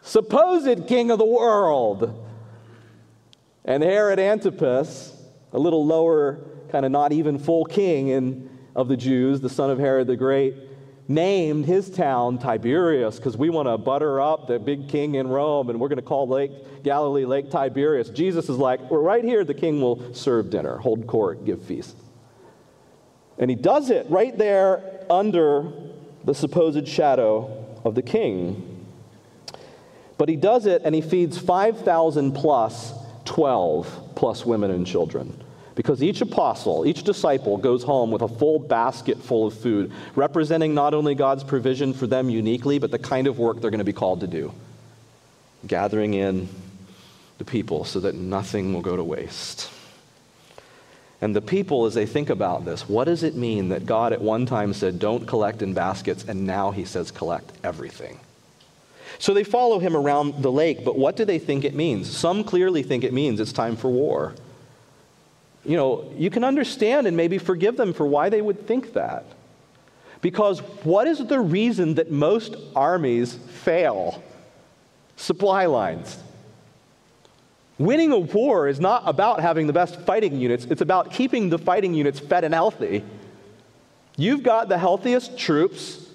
Supposed 0.02 0.88
king 0.88 1.12
of 1.12 1.20
the 1.20 1.26
world. 1.26 2.26
And 3.66 3.84
Herod 3.84 4.18
Antipas, 4.18 5.14
a 5.52 5.60
little 5.60 5.86
lower, 5.86 6.40
kind 6.70 6.86
of 6.86 6.92
not 6.94 7.12
even 7.12 7.38
full 7.38 7.66
king 7.66 8.08
in 8.08 8.57
of 8.78 8.88
the 8.88 8.96
Jews, 8.96 9.42
the 9.42 9.50
son 9.50 9.70
of 9.70 9.80
Herod 9.80 10.08
the 10.08 10.16
Great, 10.16 10.56
named 11.10 11.66
his 11.66 11.90
town 11.90 12.38
Tiberias 12.38 13.18
because 13.18 13.36
we 13.36 13.50
want 13.50 13.68
to 13.68 13.78
butter 13.78 14.22
up 14.22 14.48
the 14.48 14.60
big 14.60 14.88
king 14.88 15.16
in 15.16 15.28
Rome 15.28 15.70
and 15.70 15.80
we're 15.80 15.88
going 15.88 15.98
to 15.98 16.04
call 16.04 16.28
Lake 16.28 16.84
Galilee 16.84 17.26
Lake 17.26 17.50
Tiberias. 17.50 18.10
Jesus 18.10 18.50
is 18.50 18.58
like, 18.58 18.80
we're 18.92 19.02
right 19.02 19.24
here, 19.24 19.44
the 19.44 19.54
king 19.54 19.82
will 19.82 20.14
serve 20.14 20.50
dinner, 20.50 20.78
hold 20.78 21.08
court, 21.08 21.44
give 21.44 21.64
feast. 21.64 21.96
And 23.40 23.50
he 23.50 23.56
does 23.56 23.90
it 23.90 24.06
right 24.10 24.38
there 24.38 25.06
under 25.10 25.72
the 26.24 26.36
supposed 26.36 26.88
shadow 26.88 27.80
of 27.84 27.96
the 27.96 28.02
king. 28.02 28.86
But 30.18 30.30
he 30.30 30.36
does 30.36 30.66
it 30.66 30.84
and 30.86 30.94
he 30.94 31.02
feeds 31.02 31.38
5,000 31.38 32.34
plus 32.34 32.94
12 33.26 34.12
plus 34.16 34.46
women 34.46 34.72
and 34.72 34.86
children. 34.86 35.44
Because 35.78 36.02
each 36.02 36.22
apostle, 36.22 36.88
each 36.88 37.04
disciple 37.04 37.56
goes 37.56 37.84
home 37.84 38.10
with 38.10 38.24
a 38.24 38.28
full 38.28 38.58
basket 38.58 39.20
full 39.20 39.46
of 39.46 39.54
food, 39.54 39.92
representing 40.16 40.74
not 40.74 40.96
only 40.96 41.14
God's 41.14 41.44
provision 41.44 41.94
for 41.94 42.08
them 42.08 42.32
uniquely, 42.32 42.80
but 42.80 42.90
the 42.90 42.98
kind 42.98 43.28
of 43.28 43.38
work 43.38 43.62
they're 43.62 43.70
going 43.70 43.78
to 43.78 43.86
be 43.86 43.94
called 43.94 44.22
to 44.22 44.28
do. 44.28 44.52
Gathering 45.68 46.16
in 46.16 46.50
the 47.38 47.46
people 47.46 47.86
so 47.86 48.00
that 48.00 48.16
nothing 48.16 48.74
will 48.74 48.82
go 48.82 48.96
to 48.96 49.04
waste. 49.04 49.70
And 51.22 51.36
the 51.36 51.42
people, 51.42 51.86
as 51.86 51.94
they 51.94 52.08
think 52.08 52.32
about 52.32 52.66
this, 52.66 52.90
what 52.90 53.04
does 53.04 53.22
it 53.22 53.36
mean 53.36 53.70
that 53.70 53.86
God 53.86 54.14
at 54.14 54.22
one 54.22 54.48
time 54.48 54.74
said, 54.74 54.98
don't 54.98 55.28
collect 55.28 55.62
in 55.62 55.76
baskets, 55.76 56.26
and 56.28 56.48
now 56.48 56.72
he 56.72 56.86
says, 56.86 57.12
collect 57.12 57.52
everything? 57.64 58.20
So 59.20 59.32
they 59.32 59.44
follow 59.44 59.78
him 59.78 59.96
around 59.96 60.42
the 60.42 60.52
lake, 60.52 60.84
but 60.84 60.98
what 60.98 61.16
do 61.16 61.24
they 61.24 61.38
think 61.38 61.64
it 61.64 61.76
means? 61.76 62.10
Some 62.10 62.44
clearly 62.44 62.82
think 62.82 63.04
it 63.04 63.14
means 63.14 63.40
it's 63.40 63.54
time 63.54 63.76
for 63.76 63.92
war 63.92 64.34
you 65.68 65.76
know, 65.76 66.10
you 66.18 66.30
can 66.30 66.44
understand 66.46 67.08
and 67.08 67.18
maybe 67.18 67.38
forgive 67.38 67.76
them 67.76 67.94
for 67.94 68.08
why 68.08 68.30
they 68.30 68.42
would 68.42 68.66
think 68.66 68.94
that. 68.94 69.26
Because 70.22 70.60
what 70.84 71.08
is 71.08 71.20
the 71.20 71.40
reason 71.40 71.96
that 71.96 72.10
most 72.10 72.56
armies 72.76 73.36
fail? 73.36 74.24
Supply 75.18 75.66
lines. 75.66 76.24
Winning 77.78 78.12
a 78.12 78.18
war 78.18 78.68
is 78.68 78.80
not 78.80 79.04
about 79.06 79.42
having 79.42 79.68
the 79.68 79.74
best 79.74 80.00
fighting 80.02 80.40
units, 80.40 80.66
it's 80.66 80.82
about 80.82 81.12
keeping 81.12 81.50
the 81.50 81.60
fighting 81.60 81.94
units 81.94 82.20
fed 82.20 82.44
and 82.44 82.54
healthy. 82.54 83.04
You've 84.16 84.42
got 84.42 84.70
the 84.70 84.78
healthiest 84.80 85.38
troops 85.38 86.08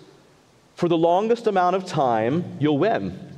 for 0.75 0.89
the 0.89 0.97
longest 0.97 1.47
amount 1.47 1.77
of 1.77 1.85
time, 1.85 2.57
you'll 2.59 2.79
win. 2.79 3.32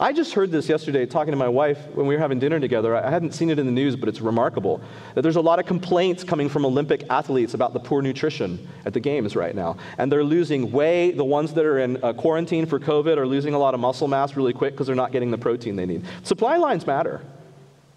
I 0.00 0.12
just 0.12 0.32
heard 0.32 0.52
this 0.52 0.68
yesterday 0.68 1.06
talking 1.06 1.32
to 1.32 1.36
my 1.36 1.48
wife 1.48 1.84
when 1.92 2.06
we 2.06 2.14
were 2.14 2.20
having 2.20 2.38
dinner 2.38 2.60
together. 2.60 2.94
I 2.94 3.10
hadn't 3.10 3.32
seen 3.32 3.50
it 3.50 3.58
in 3.58 3.66
the 3.66 3.72
news, 3.72 3.96
but 3.96 4.08
it's 4.08 4.20
remarkable 4.20 4.80
that 5.16 5.22
there's 5.22 5.34
a 5.34 5.40
lot 5.40 5.58
of 5.58 5.66
complaints 5.66 6.22
coming 6.22 6.48
from 6.48 6.64
Olympic 6.64 7.02
athletes 7.10 7.54
about 7.54 7.72
the 7.72 7.80
poor 7.80 8.00
nutrition 8.00 8.68
at 8.84 8.92
the 8.92 9.00
games 9.00 9.34
right 9.34 9.56
now. 9.56 9.76
And 9.98 10.10
they're 10.10 10.22
losing 10.22 10.70
way, 10.70 11.10
the 11.10 11.24
ones 11.24 11.52
that 11.54 11.64
are 11.64 11.80
in 11.80 12.02
uh, 12.04 12.12
quarantine 12.12 12.64
for 12.64 12.78
COVID 12.78 13.16
are 13.16 13.26
losing 13.26 13.54
a 13.54 13.58
lot 13.58 13.74
of 13.74 13.80
muscle 13.80 14.06
mass 14.06 14.36
really 14.36 14.52
quick 14.52 14.74
because 14.74 14.86
they're 14.86 14.94
not 14.94 15.10
getting 15.10 15.32
the 15.32 15.38
protein 15.38 15.74
they 15.74 15.86
need. 15.86 16.04
Supply 16.22 16.58
lines 16.58 16.86
matter. 16.86 17.20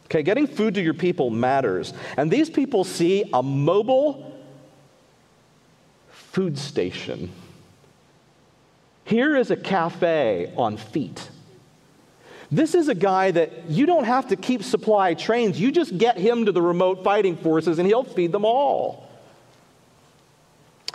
Okay, 0.05 0.23
getting 0.23 0.47
food 0.47 0.73
to 0.73 0.81
your 0.81 0.95
people 0.95 1.29
matters. 1.29 1.93
And 2.17 2.31
these 2.31 2.49
people 2.49 2.83
see 2.83 3.29
a 3.31 3.43
mobile 3.43 4.41
food 6.09 6.57
station. 6.57 7.31
Here 9.05 9.35
is 9.35 9.51
a 9.51 9.55
cafe 9.55 10.51
on 10.57 10.77
feet. 10.77 11.29
This 12.51 12.75
is 12.75 12.89
a 12.89 12.95
guy 12.95 13.31
that 13.31 13.69
you 13.69 13.85
don't 13.85 14.03
have 14.03 14.27
to 14.27 14.35
keep 14.35 14.61
supply 14.61 15.13
trains. 15.13 15.59
You 15.59 15.71
just 15.71 15.97
get 15.97 16.17
him 16.17 16.45
to 16.45 16.51
the 16.51 16.61
remote 16.61 17.03
fighting 17.03 17.37
forces 17.37 17.79
and 17.79 17.87
he'll 17.87 18.03
feed 18.03 18.33
them 18.33 18.43
all. 18.43 19.07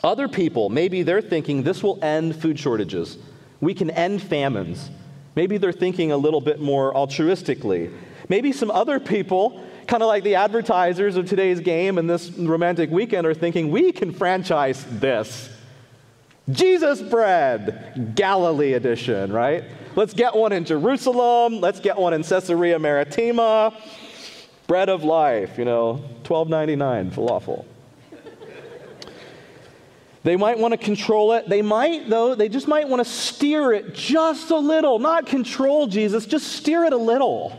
Other 0.04 0.28
people, 0.28 0.68
maybe 0.68 1.02
they're 1.02 1.22
thinking 1.22 1.62
this 1.62 1.82
will 1.82 1.98
end 2.04 2.36
food 2.36 2.58
shortages. 2.58 3.16
We 3.60 3.72
can 3.72 3.90
end 3.90 4.22
famines. 4.22 4.90
Maybe 5.34 5.56
they're 5.56 5.72
thinking 5.72 6.12
a 6.12 6.16
little 6.16 6.42
bit 6.42 6.60
more 6.60 6.92
altruistically. 6.92 7.92
Maybe 8.28 8.52
some 8.52 8.70
other 8.70 9.00
people, 9.00 9.64
kind 9.86 10.02
of 10.02 10.08
like 10.08 10.24
the 10.24 10.34
advertisers 10.34 11.16
of 11.16 11.26
today's 11.26 11.60
game 11.60 11.96
and 11.96 12.08
this 12.08 12.30
romantic 12.30 12.90
weekend, 12.90 13.26
are 13.26 13.34
thinking 13.34 13.70
we 13.70 13.92
can 13.92 14.12
franchise 14.12 14.84
this. 14.90 15.48
Jesus 16.50 17.00
bread, 17.00 18.12
Galilee 18.14 18.74
edition, 18.74 19.32
right? 19.32 19.64
Let's 19.96 20.14
get 20.14 20.36
one 20.36 20.52
in 20.52 20.64
Jerusalem. 20.64 21.60
Let's 21.60 21.80
get 21.80 21.96
one 21.96 22.12
in 22.14 22.22
Caesarea 22.22 22.78
Maritima. 22.78 23.76
Bread 24.66 24.88
of 24.88 25.02
life, 25.02 25.58
you 25.58 25.64
know, 25.64 26.04
twelve 26.22 26.48
ninety 26.48 26.76
nine 26.76 27.10
falafel. 27.10 27.64
They 30.22 30.36
might 30.36 30.58
want 30.58 30.72
to 30.72 30.78
control 30.78 31.32
it. 31.34 31.48
They 31.48 31.62
might, 31.62 32.10
though, 32.10 32.34
they 32.34 32.48
just 32.48 32.66
might 32.66 32.88
want 32.88 33.04
to 33.04 33.10
steer 33.10 33.72
it 33.72 33.94
just 33.94 34.50
a 34.50 34.58
little. 34.58 34.98
Not 34.98 35.26
control 35.26 35.86
Jesus, 35.86 36.26
just 36.26 36.48
steer 36.48 36.84
it 36.84 36.92
a 36.92 36.96
little. 36.96 37.56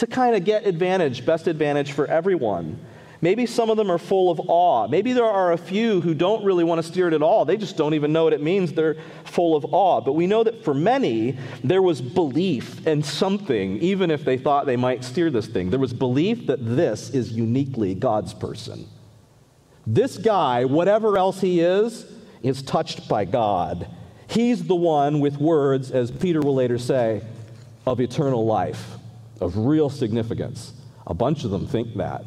to 0.00 0.06
kind 0.06 0.34
of 0.34 0.44
get 0.44 0.66
advantage, 0.66 1.26
best 1.26 1.46
advantage 1.46 1.92
for 1.92 2.06
everyone. 2.06 2.78
Maybe 3.22 3.44
some 3.44 3.68
of 3.68 3.76
them 3.76 3.90
are 3.90 3.98
full 3.98 4.30
of 4.30 4.40
awe. 4.48 4.88
Maybe 4.88 5.12
there 5.12 5.26
are 5.26 5.52
a 5.52 5.58
few 5.58 6.00
who 6.00 6.14
don't 6.14 6.42
really 6.42 6.64
want 6.64 6.82
to 6.82 6.88
steer 6.90 7.08
it 7.08 7.12
at 7.12 7.22
all. 7.22 7.44
They 7.44 7.58
just 7.58 7.76
don't 7.76 7.92
even 7.92 8.14
know 8.14 8.24
what 8.24 8.32
it 8.32 8.42
means. 8.42 8.72
They're 8.72 8.96
full 9.24 9.54
of 9.54 9.66
awe. 9.74 10.00
But 10.00 10.14
we 10.14 10.26
know 10.26 10.42
that 10.42 10.64
for 10.64 10.72
many, 10.72 11.36
there 11.62 11.82
was 11.82 12.00
belief 12.00 12.86
in 12.86 13.02
something, 13.02 13.76
even 13.78 14.10
if 14.10 14.24
they 14.24 14.38
thought 14.38 14.64
they 14.64 14.76
might 14.76 15.04
steer 15.04 15.30
this 15.30 15.46
thing. 15.46 15.68
There 15.68 15.78
was 15.78 15.92
belief 15.92 16.46
that 16.46 16.64
this 16.64 17.10
is 17.10 17.32
uniquely 17.32 17.94
God's 17.94 18.32
person. 18.32 18.86
This 19.86 20.16
guy, 20.16 20.64
whatever 20.64 21.18
else 21.18 21.42
he 21.42 21.60
is, 21.60 22.10
is 22.42 22.62
touched 22.62 23.06
by 23.06 23.26
God. 23.26 23.86
He's 24.28 24.64
the 24.64 24.76
one 24.76 25.20
with 25.20 25.36
words, 25.36 25.90
as 25.90 26.10
Peter 26.10 26.40
will 26.40 26.54
later 26.54 26.78
say, 26.78 27.20
of 27.86 28.00
eternal 28.00 28.46
life, 28.46 28.96
of 29.40 29.58
real 29.58 29.90
significance. 29.90 30.72
A 31.06 31.12
bunch 31.12 31.44
of 31.44 31.50
them 31.50 31.66
think 31.66 31.96
that. 31.96 32.24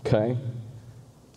Okay? 0.00 0.36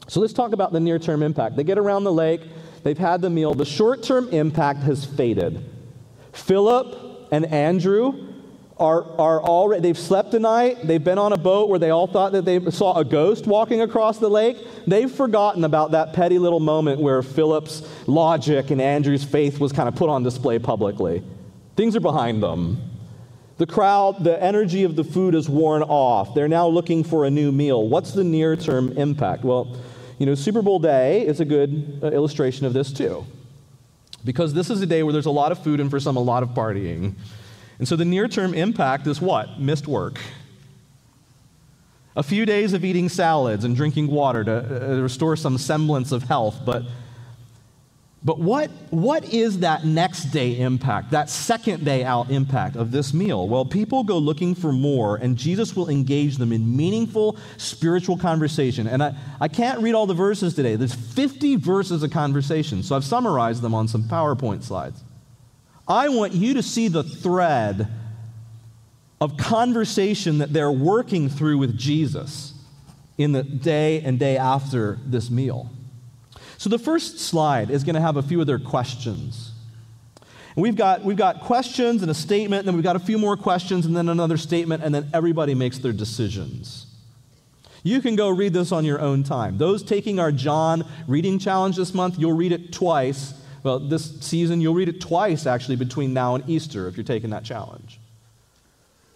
So 0.07 0.19
let's 0.19 0.33
talk 0.33 0.53
about 0.53 0.71
the 0.71 0.79
near 0.79 0.99
term 0.99 1.23
impact. 1.23 1.55
They 1.55 1.63
get 1.63 1.77
around 1.77 2.03
the 2.03 2.13
lake, 2.13 2.41
they've 2.83 2.97
had 2.97 3.21
the 3.21 3.29
meal. 3.29 3.53
The 3.53 3.65
short 3.65 4.03
term 4.03 4.29
impact 4.29 4.83
has 4.83 5.05
faded. 5.05 5.63
Philip 6.31 7.27
and 7.31 7.45
Andrew 7.45 8.33
are, 8.77 9.03
are 9.19 9.41
already, 9.41 9.81
they've 9.81 9.97
slept 9.97 10.33
a 10.33 10.39
night, 10.39 10.85
they've 10.85 11.03
been 11.03 11.17
on 11.17 11.31
a 11.31 11.37
boat 11.37 11.69
where 11.69 11.79
they 11.79 11.91
all 11.91 12.07
thought 12.07 12.33
that 12.33 12.43
they 12.43 12.59
saw 12.71 12.97
a 12.99 13.05
ghost 13.05 13.47
walking 13.47 13.81
across 13.81 14.19
the 14.19 14.29
lake. 14.29 14.57
They've 14.85 15.11
forgotten 15.11 15.63
about 15.63 15.91
that 15.91 16.13
petty 16.13 16.37
little 16.37 16.59
moment 16.59 16.99
where 16.99 17.21
Philip's 17.21 17.87
logic 18.05 18.71
and 18.71 18.81
Andrew's 18.81 19.23
faith 19.23 19.59
was 19.59 19.71
kind 19.71 19.87
of 19.87 19.95
put 19.95 20.09
on 20.09 20.23
display 20.23 20.59
publicly. 20.59 21.23
Things 21.75 21.95
are 21.95 22.01
behind 22.01 22.43
them. 22.43 22.94
The 23.57 23.65
crowd, 23.65 24.23
the 24.23 24.41
energy 24.41 24.83
of 24.83 24.95
the 24.95 25.03
food 25.03 25.33
is 25.33 25.49
worn 25.49 25.81
off. 25.83 26.35
They're 26.35 26.49
now 26.49 26.67
looking 26.67 27.03
for 27.03 27.25
a 27.25 27.31
new 27.31 27.51
meal. 27.51 27.87
What's 27.87 28.11
the 28.11 28.23
near 28.23 28.55
term 28.55 28.91
impact? 28.97 29.43
Well, 29.43 29.77
you 30.17 30.25
know, 30.25 30.35
Super 30.35 30.61
Bowl 30.61 30.79
day 30.79 31.25
is 31.25 31.39
a 31.39 31.45
good 31.45 31.99
uh, 32.03 32.07
illustration 32.07 32.65
of 32.65 32.73
this 32.73 32.91
too. 32.91 33.25
Because 34.25 34.53
this 34.53 34.69
is 34.69 34.81
a 34.81 34.85
day 34.85 35.03
where 35.03 35.13
there's 35.13 35.25
a 35.25 35.31
lot 35.31 35.51
of 35.51 35.63
food 35.63 35.79
and 35.79 35.89
for 35.89 35.99
some 35.99 36.17
a 36.17 36.21
lot 36.21 36.43
of 36.43 36.49
partying. 36.49 37.13
And 37.79 37.87
so 37.87 37.95
the 37.95 38.05
near 38.05 38.27
term 38.27 38.53
impact 38.53 39.07
is 39.07 39.21
what? 39.21 39.59
Missed 39.59 39.87
work. 39.87 40.19
A 42.17 42.23
few 42.23 42.45
days 42.45 42.73
of 42.73 42.83
eating 42.85 43.09
salads 43.09 43.65
and 43.65 43.75
drinking 43.75 44.07
water 44.07 44.43
to 44.43 44.97
uh, 44.97 45.01
restore 45.01 45.35
some 45.35 45.57
semblance 45.57 46.11
of 46.11 46.23
health, 46.23 46.61
but 46.65 46.83
but 48.25 48.39
what, 48.39 48.71
what 48.89 49.23
is 49.31 49.59
that 49.59 49.85
next 49.85 50.25
day 50.31 50.59
impact, 50.59 51.11
that 51.11 51.29
second 51.29 51.85
day 51.85 52.03
out 52.03 52.31
impact 52.31 52.75
of 52.75 52.89
this 52.89 53.13
meal? 53.13 53.47
Well, 53.47 53.65
people 53.65 54.03
go 54.03 54.17
looking 54.17 54.55
for 54.55 54.71
more, 54.71 55.17
and 55.17 55.37
Jesus 55.37 55.75
will 55.75 55.89
engage 55.89 56.37
them 56.37 56.51
in 56.51 56.75
meaningful 56.75 57.37
spiritual 57.57 58.17
conversation. 58.17 58.87
And 58.87 59.03
I, 59.03 59.15
I 59.39 59.47
can't 59.47 59.79
read 59.79 59.93
all 59.93 60.07
the 60.07 60.15
verses 60.15 60.55
today. 60.55 60.75
There's 60.75 60.95
50 60.95 61.57
verses 61.57 62.01
of 62.01 62.09
conversation, 62.09 62.81
so 62.81 62.95
I've 62.95 63.03
summarized 63.03 63.61
them 63.61 63.75
on 63.75 63.87
some 63.87 64.05
PowerPoint 64.05 64.63
slides. 64.63 65.03
I 65.87 66.09
want 66.09 66.33
you 66.33 66.55
to 66.55 66.63
see 66.63 66.87
the 66.87 67.03
thread 67.03 67.87
of 69.21 69.37
conversation 69.37 70.39
that 70.39 70.51
they're 70.51 70.71
working 70.71 71.29
through 71.29 71.59
with 71.59 71.77
Jesus 71.77 72.55
in 73.19 73.33
the 73.33 73.43
day 73.43 74.01
and 74.01 74.17
day 74.17 74.35
after 74.35 74.97
this 75.05 75.29
meal. 75.29 75.69
So 76.57 76.69
the 76.69 76.79
first 76.79 77.19
slide 77.19 77.69
is 77.69 77.83
going 77.83 77.95
to 77.95 78.01
have 78.01 78.17
a 78.17 78.23
few 78.23 78.39
of 78.41 78.47
their 78.47 78.59
questions. 78.59 79.51
And 80.55 80.63
we've 80.63 80.75
got, 80.75 81.03
we've 81.03 81.17
got 81.17 81.41
questions 81.41 82.01
and 82.01 82.09
a 82.09 82.13
statement, 82.13 82.59
and 82.59 82.67
then 82.67 82.75
we've 82.75 82.83
got 82.83 82.95
a 82.95 82.99
few 82.99 83.17
more 83.17 83.35
questions, 83.35 83.85
and 83.85 83.95
then 83.95 84.07
another 84.07 84.37
statement, 84.37 84.83
and 84.83 84.95
then 84.95 85.09
everybody 85.13 85.53
makes 85.53 85.79
their 85.79 85.91
decisions. 85.91 86.87
You 87.83 88.01
can 88.01 88.15
go 88.15 88.29
read 88.29 88.53
this 88.53 88.71
on 88.71 88.83
your 88.83 88.99
own 88.99 89.23
time. 89.23 89.57
Those 89.57 89.83
taking 89.83 90.19
our 90.19 90.31
John 90.31 90.87
reading 91.07 91.37
challenge 91.37 91.75
this 91.75 91.93
month, 91.93 92.17
you'll 92.17 92.33
read 92.33 92.51
it 92.51 92.71
twice. 92.71 93.33
Well, 93.61 93.79
this 93.79 94.19
season, 94.21 94.61
you'll 94.61 94.73
read 94.73 94.89
it 94.89 95.01
twice 95.01 95.45
actually 95.45 95.75
between 95.75 96.13
now 96.13 96.35
and 96.35 96.49
Easter 96.49 96.87
if 96.87 96.97
you're 96.97 97.03
taking 97.03 97.29
that 97.31 97.43
challenge. 97.43 97.99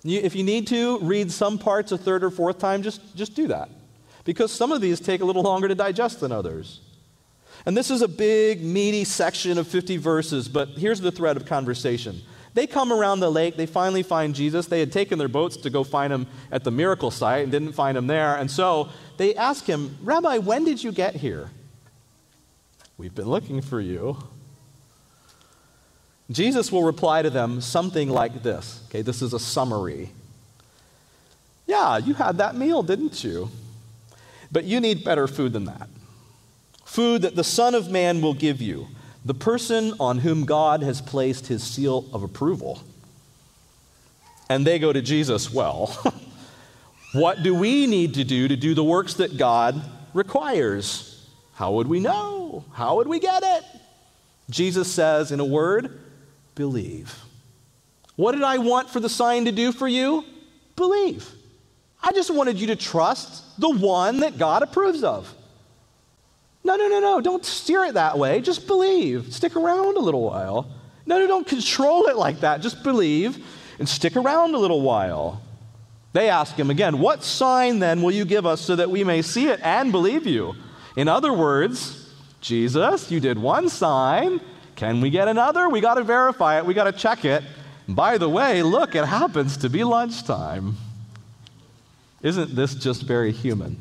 You, 0.04 0.19
if 0.19 0.36
you 0.36 0.43
need 0.43 0.67
to 0.67 0.99
read 0.99 1.32
some 1.32 1.58
parts 1.58 1.91
a 1.91 1.97
third 1.97 2.23
or 2.23 2.30
fourth 2.30 2.60
time, 2.60 2.84
just, 2.84 3.15
just 3.15 3.36
do 3.36 3.47
that. 3.47 3.69
Because 4.23 4.52
some 4.52 4.71
of 4.71 4.82
these 4.82 4.99
take 4.99 5.21
a 5.21 5.25
little 5.25 5.43
longer 5.43 5.67
to 5.67 5.75
digest 5.75 6.19
than 6.19 6.32
others. 6.32 6.82
And 7.65 7.76
this 7.76 7.91
is 7.91 8.02
a 8.02 8.08
big, 8.08 8.63
meaty 8.63 9.04
section 9.04 9.58
of 9.58 9.67
50 9.67 9.98
verses, 9.98 10.48
but 10.48 10.69
here's 10.69 11.02
the 11.02 11.12
thread 11.12 11.38
of 11.38 11.45
conversation. 11.45 12.22
They 12.54 12.67
come 12.67 12.91
around 12.91 13.19
the 13.19 13.32
lake, 13.32 13.58
they 13.58 13.65
finally 13.65 14.04
find 14.04 14.34
Jesus. 14.34 14.65
They 14.65 14.80
had 14.80 14.91
taken 14.91 15.19
their 15.19 15.28
boats 15.28 15.58
to 15.58 15.69
go 15.69 15.84
find 15.84 16.12
him 16.12 16.28
at 16.52 16.63
the 16.63 16.72
miracle 16.72 17.12
site 17.12 17.43
and 17.43 17.52
didn't 17.52 17.74
find 17.74 17.98
him 17.98 18.08
there. 18.08 18.36
And 18.36 18.50
so 18.50 18.89
they 19.17 19.36
ask 19.36 19.65
him, 19.65 19.98
Rabbi, 20.02 20.39
when 20.39 20.65
did 20.65 20.84
you 20.84 20.91
get 20.91 21.15
here? 21.15 21.50
We've 22.98 23.13
been 23.13 23.30
looking 23.30 23.62
for 23.62 23.80
you. 23.80 24.17
Jesus 26.32 26.72
will 26.72 26.84
reply 26.84 27.22
to 27.22 27.30
them 27.30 27.62
something 27.62 28.10
like 28.10 28.43
this. 28.43 28.84
Okay, 28.89 29.02
this 29.02 29.22
is 29.22 29.34
a 29.34 29.39
summary. 29.39 30.12
Yeah, 31.65 31.98
you 31.98 32.13
had 32.13 32.38
that 32.39 32.56
meal, 32.56 32.84
didn't 32.84 33.24
you? 33.24 33.50
But 34.52 34.63
you 34.63 34.80
need 34.80 35.04
better 35.04 35.28
food 35.28 35.54
than 35.54 35.65
that 35.65 35.88
food 36.89 37.21
that 37.21 37.36
the 37.36 37.43
Son 37.43 37.75
of 37.75 37.91
Man 37.91 38.19
will 38.19 38.34
give 38.34 38.63
you, 38.63 38.88
the 39.23 39.36
person 39.36 39.93
on 39.99 40.17
whom 40.17 40.43
God 40.43 40.82
has 40.82 41.02
placed 41.02 41.45
his 41.45 41.62
seal 41.62 42.06
of 42.12 42.23
approval. 42.23 42.82
And 44.49 44.65
they 44.65 44.80
go 44.80 44.91
to 44.91 44.99
Jesus, 44.99 45.54
well, 45.54 45.95
what 47.13 47.43
do 47.43 47.54
we 47.54 47.86
need 47.86 48.15
to 48.15 48.23
do 48.23 48.47
to 48.47 48.56
do 48.56 48.73
the 48.73 48.84
works 48.84 49.13
that 49.15 49.38
God 49.38 49.80
requires? 50.15 51.30
How 51.54 51.73
would 51.73 51.86
we 51.86 51.99
know? 51.99 52.65
How 52.73 52.95
would 52.95 53.08
we 53.08 53.19
get 53.19 53.43
it? 53.43 53.63
Jesus 54.49 54.91
says, 54.91 55.32
in 55.32 55.39
a 55.39 55.45
word, 55.45 55.99
believe. 56.56 57.15
What 58.15 58.32
did 58.32 58.41
I 58.41 58.58
want 58.58 58.89
for 58.89 58.99
the 58.99 59.10
sign 59.10 59.45
to 59.45 59.52
do 59.52 59.71
for 59.71 59.88
you? 59.88 60.25
Believe. 60.75 61.30
I 62.02 62.13
just 62.13 62.34
wanted 62.34 62.60
you 62.60 62.67
to 62.67 62.75
trust 62.75 63.60
the 63.60 63.69
one 63.69 64.21
that 64.21 64.39
God 64.39 64.63
approves 64.63 65.04
of. 65.04 65.32
No, 66.63 66.76
no, 66.76 66.88
no, 66.88 67.00
no. 67.00 67.22
Don't 67.22 67.45
steer 67.45 67.86
it 67.86 67.93
that 67.93 68.17
way. 68.17 68.41
Just 68.41 68.67
believe. 68.67 69.34
Stick 69.34 69.56
around 69.56 69.98
a 69.98 70.00
little 70.00 70.24
while. 70.24 70.69
No, 71.06 71.19
no, 71.19 71.28
don't 71.28 71.48
control 71.48 72.06
it 72.08 72.15
like 72.15 72.41
that. 72.41 72.62
Just 72.62 72.84
believe 72.84 73.43
and 73.80 73.88
stick 73.88 74.15
around 74.15 74.54
a 74.54 74.58
little 74.58 74.82
while. 74.82 75.41
They 76.13 76.30
ask 76.30 76.56
him 76.56 76.69
again, 76.69 77.00
What 77.00 77.24
sign 77.24 77.80
then 77.80 78.02
will 78.02 78.12
you 78.12 78.26
give 78.26 78.45
us 78.45 78.62
so 78.62 78.76
that 78.76 78.91
we 78.91 79.04
may 79.04 79.22
see 79.22 79.48
it 79.48 79.60
and 79.63 79.91
believe 79.91 80.28
you? 80.28 80.56
In 80.95 81.08
other 81.08 81.34
words, 81.34 82.13
Jesus, 82.41 83.10
you 83.12 83.19
did 83.19 83.38
one 83.38 83.69
sign. 83.69 84.41
Can 84.76 85.02
we 85.02 85.10
get 85.10 85.28
another? 85.28 85.69
We 85.69 85.82
got 85.82 85.95
to 85.95 86.04
verify 86.04 86.58
it. 86.58 86.65
We 86.65 86.74
got 86.74 86.86
to 86.86 86.91
check 86.91 87.26
it. 87.26 87.43
By 87.88 88.17
the 88.17 88.30
way, 88.30 88.63
look, 88.63 88.95
it 88.95 89.06
happens 89.06 89.58
to 89.58 89.69
be 89.69 89.84
lunchtime. 89.84 90.78
Isn't 92.22 92.56
this 92.56 92.76
just 92.76 93.04
very 93.04 93.32
human? 93.32 93.78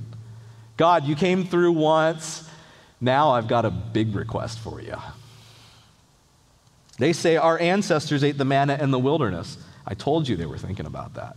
God, 0.77 1.05
you 1.05 1.15
came 1.15 1.45
through 1.45 1.73
once. 1.73 2.49
Now 3.01 3.31
I've 3.31 3.49
got 3.49 3.65
a 3.65 3.71
big 3.71 4.15
request 4.15 4.59
for 4.59 4.81
you. 4.81 4.97
They 6.99 7.13
say 7.13 7.37
our 7.37 7.59
ancestors 7.59 8.25
ate 8.25 8.39
the 8.39 8.45
manna 8.45 8.77
in 8.81 8.91
the 8.91 8.99
wilderness. 8.99 9.57
I 9.87 9.95
told 9.95 10.29
you 10.29 10.37
they 10.37 10.47
were 10.47 10.59
thinking 10.59 10.87
about 10.87 11.15
that. 11.15 11.37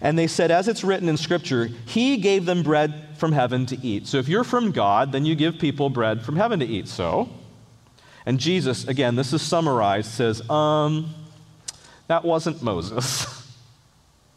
And 0.00 0.18
they 0.18 0.26
said, 0.26 0.50
as 0.50 0.66
it's 0.66 0.82
written 0.82 1.08
in 1.08 1.16
Scripture, 1.16 1.66
He 1.86 2.16
gave 2.16 2.44
them 2.44 2.64
bread 2.64 3.16
from 3.16 3.30
heaven 3.30 3.66
to 3.66 3.86
eat. 3.86 4.08
So 4.08 4.18
if 4.18 4.28
you're 4.28 4.42
from 4.42 4.72
God, 4.72 5.12
then 5.12 5.24
you 5.24 5.36
give 5.36 5.60
people 5.60 5.90
bread 5.90 6.22
from 6.22 6.34
heaven 6.34 6.58
to 6.58 6.66
eat. 6.66 6.88
So, 6.88 7.28
and 8.26 8.40
Jesus, 8.40 8.86
again, 8.88 9.14
this 9.14 9.32
is 9.32 9.42
summarized, 9.42 10.10
says, 10.10 10.48
um, 10.50 11.14
that 12.08 12.24
wasn't 12.24 12.62
Moses. 12.62 13.26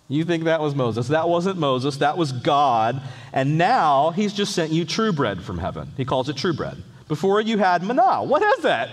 You 0.08 0.24
think 0.24 0.44
that 0.44 0.62
was 0.62 0.76
Moses. 0.76 1.08
That 1.08 1.28
wasn't 1.30 1.58
Moses, 1.58 1.98
that 1.98 2.18
was 2.18 2.32
God. 2.32 3.02
And 3.34 3.58
now 3.58 4.12
he's 4.12 4.34
just 4.34 4.54
sent 4.54 4.72
you 4.72 4.86
true 4.86 5.12
bread 5.12 5.42
from 5.42 5.58
heaven. 5.58 5.92
He 5.98 6.06
calls 6.06 6.30
it 6.30 6.38
true 6.38 6.54
bread. 6.54 6.82
Before 7.08 7.42
you 7.42 7.58
had 7.58 7.84
manna. 7.84 8.24
What 8.24 8.42
is 8.42 8.64
that? 8.64 8.90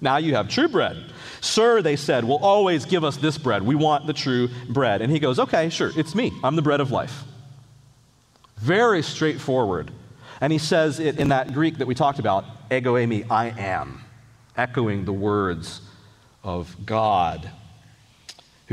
Now 0.00 0.16
you 0.16 0.34
have 0.34 0.48
true 0.48 0.68
bread. 0.68 0.96
Sir, 1.40 1.80
they 1.80 1.96
said, 1.96 2.24
will 2.24 2.42
always 2.44 2.84
give 2.84 3.04
us 3.04 3.16
this 3.16 3.38
bread. 3.38 3.62
We 3.62 3.74
want 3.76 4.06
the 4.06 4.12
true 4.12 4.48
bread. 4.68 5.00
And 5.00 5.12
he 5.12 5.20
goes, 5.20 5.38
Okay, 5.38 5.70
sure, 5.70 5.92
it's 5.96 6.14
me. 6.14 6.32
I'm 6.42 6.56
the 6.56 6.62
bread 6.62 6.80
of 6.80 6.90
life. 6.90 7.22
Very 8.58 9.02
straightforward. 9.02 9.90
And 10.40 10.52
he 10.52 10.58
says 10.58 10.98
it 10.98 11.20
in 11.20 11.28
that 11.28 11.52
Greek 11.52 11.78
that 11.78 11.86
we 11.86 11.94
talked 11.94 12.18
about, 12.18 12.44
ego 12.70 12.94
eimi, 12.94 13.28
I 13.30 13.50
am, 13.50 14.02
echoing 14.56 15.04
the 15.04 15.12
words 15.12 15.80
of 16.42 16.74
God 16.84 17.48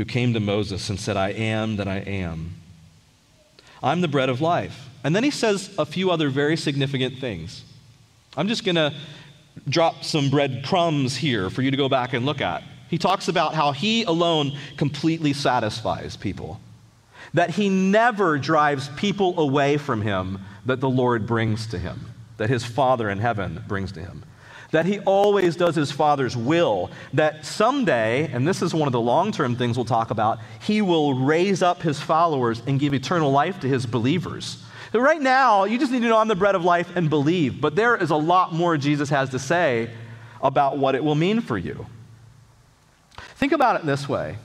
who 0.00 0.04
came 0.06 0.32
to 0.32 0.40
Moses 0.40 0.88
and 0.88 0.98
said, 0.98 1.18
I 1.18 1.28
am 1.28 1.76
that 1.76 1.86
I 1.86 1.98
am. 1.98 2.54
I'm 3.82 4.00
the 4.00 4.08
bread 4.08 4.30
of 4.30 4.40
life. 4.40 4.88
And 5.04 5.14
then 5.14 5.22
he 5.22 5.30
says 5.30 5.74
a 5.76 5.84
few 5.84 6.10
other 6.10 6.30
very 6.30 6.56
significant 6.56 7.18
things. 7.18 7.62
I'm 8.34 8.48
just 8.48 8.64
going 8.64 8.76
to 8.76 8.94
drop 9.68 10.02
some 10.02 10.30
bread 10.30 10.64
crumbs 10.64 11.14
here 11.16 11.50
for 11.50 11.60
you 11.60 11.70
to 11.70 11.76
go 11.76 11.90
back 11.90 12.14
and 12.14 12.24
look 12.24 12.40
at. 12.40 12.62
He 12.88 12.96
talks 12.96 13.28
about 13.28 13.52
how 13.52 13.72
he 13.72 14.04
alone 14.04 14.56
completely 14.78 15.34
satisfies 15.34 16.16
people. 16.16 16.58
that 17.34 17.50
he 17.50 17.68
never 17.68 18.38
drives 18.38 18.88
people 18.90 19.38
away 19.38 19.76
from 19.76 20.02
him 20.02 20.38
that 20.66 20.80
the 20.80 20.90
Lord 20.90 21.26
brings 21.26 21.66
to 21.68 21.78
him, 21.78 22.12
that 22.36 22.50
his 22.50 22.64
Father 22.64 23.08
in 23.08 23.18
heaven 23.18 23.64
brings 23.68 23.92
to 23.92 24.00
him. 24.00 24.24
That 24.70 24.86
he 24.86 25.00
always 25.00 25.56
does 25.56 25.74
his 25.74 25.90
Father's 25.90 26.36
will, 26.36 26.90
that 27.12 27.44
someday, 27.44 28.30
and 28.32 28.46
this 28.46 28.62
is 28.62 28.72
one 28.72 28.86
of 28.86 28.92
the 28.92 29.00
long 29.00 29.32
term 29.32 29.56
things 29.56 29.76
we'll 29.76 29.84
talk 29.84 30.10
about, 30.10 30.38
he 30.60 30.80
will 30.80 31.14
raise 31.14 31.60
up 31.60 31.82
his 31.82 32.00
followers 32.00 32.62
and 32.66 32.78
give 32.78 32.94
eternal 32.94 33.32
life 33.32 33.58
to 33.60 33.68
his 33.68 33.84
believers. 33.84 34.62
Right 34.92 35.20
now, 35.20 35.64
you 35.64 35.78
just 35.78 35.92
need 35.92 36.02
to 36.02 36.08
know 36.08 36.18
I'm 36.18 36.28
the 36.28 36.34
bread 36.34 36.54
of 36.54 36.64
life 36.64 36.96
and 36.96 37.08
believe, 37.08 37.60
but 37.60 37.76
there 37.76 37.96
is 37.96 38.10
a 38.10 38.16
lot 38.16 38.52
more 38.52 38.76
Jesus 38.76 39.08
has 39.10 39.30
to 39.30 39.38
say 39.38 39.90
about 40.42 40.78
what 40.78 40.94
it 40.94 41.02
will 41.02 41.14
mean 41.14 41.40
for 41.40 41.56
you. 41.56 41.86
Think 43.36 43.52
about 43.52 43.80
it 43.80 43.86
this 43.86 44.08
way 44.08 44.36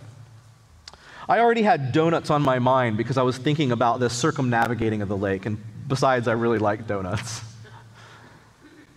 I 1.27 1.39
already 1.39 1.63
had 1.63 1.91
donuts 1.91 2.29
on 2.29 2.43
my 2.43 2.59
mind 2.59 2.97
because 2.97 3.17
I 3.17 3.23
was 3.23 3.37
thinking 3.37 3.71
about 3.71 3.99
this 3.99 4.13
circumnavigating 4.13 5.01
of 5.01 5.09
the 5.09 5.17
lake, 5.17 5.45
and 5.45 5.57
besides, 5.87 6.27
I 6.27 6.33
really 6.33 6.59
like 6.59 6.87
donuts. 6.87 7.41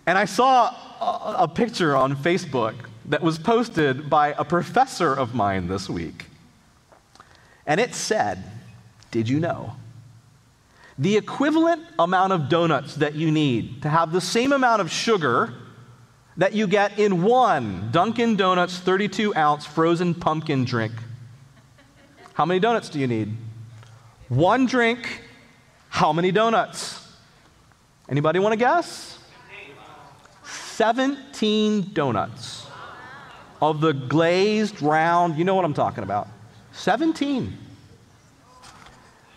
And 0.05 0.17
I 0.17 0.25
saw 0.25 0.73
a, 0.99 1.47
picture 1.47 1.95
on 1.95 2.15
Facebook 2.15 2.75
that 3.05 3.21
was 3.21 3.37
posted 3.37 4.09
by 4.09 4.33
a 4.37 4.43
professor 4.43 5.13
of 5.13 5.33
mine 5.33 5.67
this 5.67 5.89
week. 5.89 6.25
And 7.65 7.79
it 7.79 7.95
said, 7.95 8.43
Did 9.11 9.29
you 9.29 9.39
know? 9.39 9.75
The 10.97 11.15
equivalent 11.15 11.83
amount 11.97 12.33
of 12.33 12.49
donuts 12.49 12.95
that 12.95 13.15
you 13.15 13.31
need 13.31 13.81
to 13.83 13.89
have 13.89 14.11
the 14.11 14.21
same 14.21 14.51
amount 14.51 14.81
of 14.81 14.91
sugar 14.91 15.53
that 16.37 16.53
you 16.53 16.67
get 16.67 16.99
in 16.99 17.23
one 17.23 17.89
Dunkin' 17.91 18.35
Donuts 18.35 18.79
32 18.79 19.35
ounce 19.35 19.65
frozen 19.65 20.13
pumpkin 20.13 20.65
drink 20.65 20.93
how 22.39 22.45
many 22.45 22.61
donuts 22.61 22.87
do 22.87 22.99
you 22.99 23.07
need? 23.07 23.35
One 24.29 24.65
drink. 24.65 25.23
How 25.89 26.13
many 26.13 26.31
donuts? 26.31 27.05
Anybody 28.07 28.39
want 28.39 28.53
to 28.53 28.57
guess? 28.57 29.08
17 30.79 31.91
donuts 31.91 32.65
of 33.61 33.81
the 33.81 33.91
glazed 33.91 34.81
round, 34.81 35.37
you 35.37 35.43
know 35.43 35.53
what 35.53 35.65
I'm 35.65 35.73
talking 35.73 36.05
about. 36.05 36.29
17. 36.71 37.53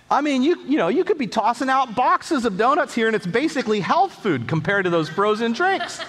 I 0.09 0.21
mean, 0.21 0.45
you, 0.45 0.63
you 0.65 0.77
know, 0.77 0.87
you 0.87 1.03
could 1.03 1.19
be 1.19 1.27
tossing 1.27 1.69
out 1.69 1.97
boxes 1.97 2.45
of 2.45 2.57
donuts 2.57 2.95
here 2.95 3.09
and 3.09 3.17
it's 3.17 3.27
basically 3.27 3.81
health 3.81 4.23
food 4.23 4.47
compared 4.47 4.85
to 4.85 4.91
those 4.91 5.09
frozen 5.09 5.51
drinks. 5.51 6.01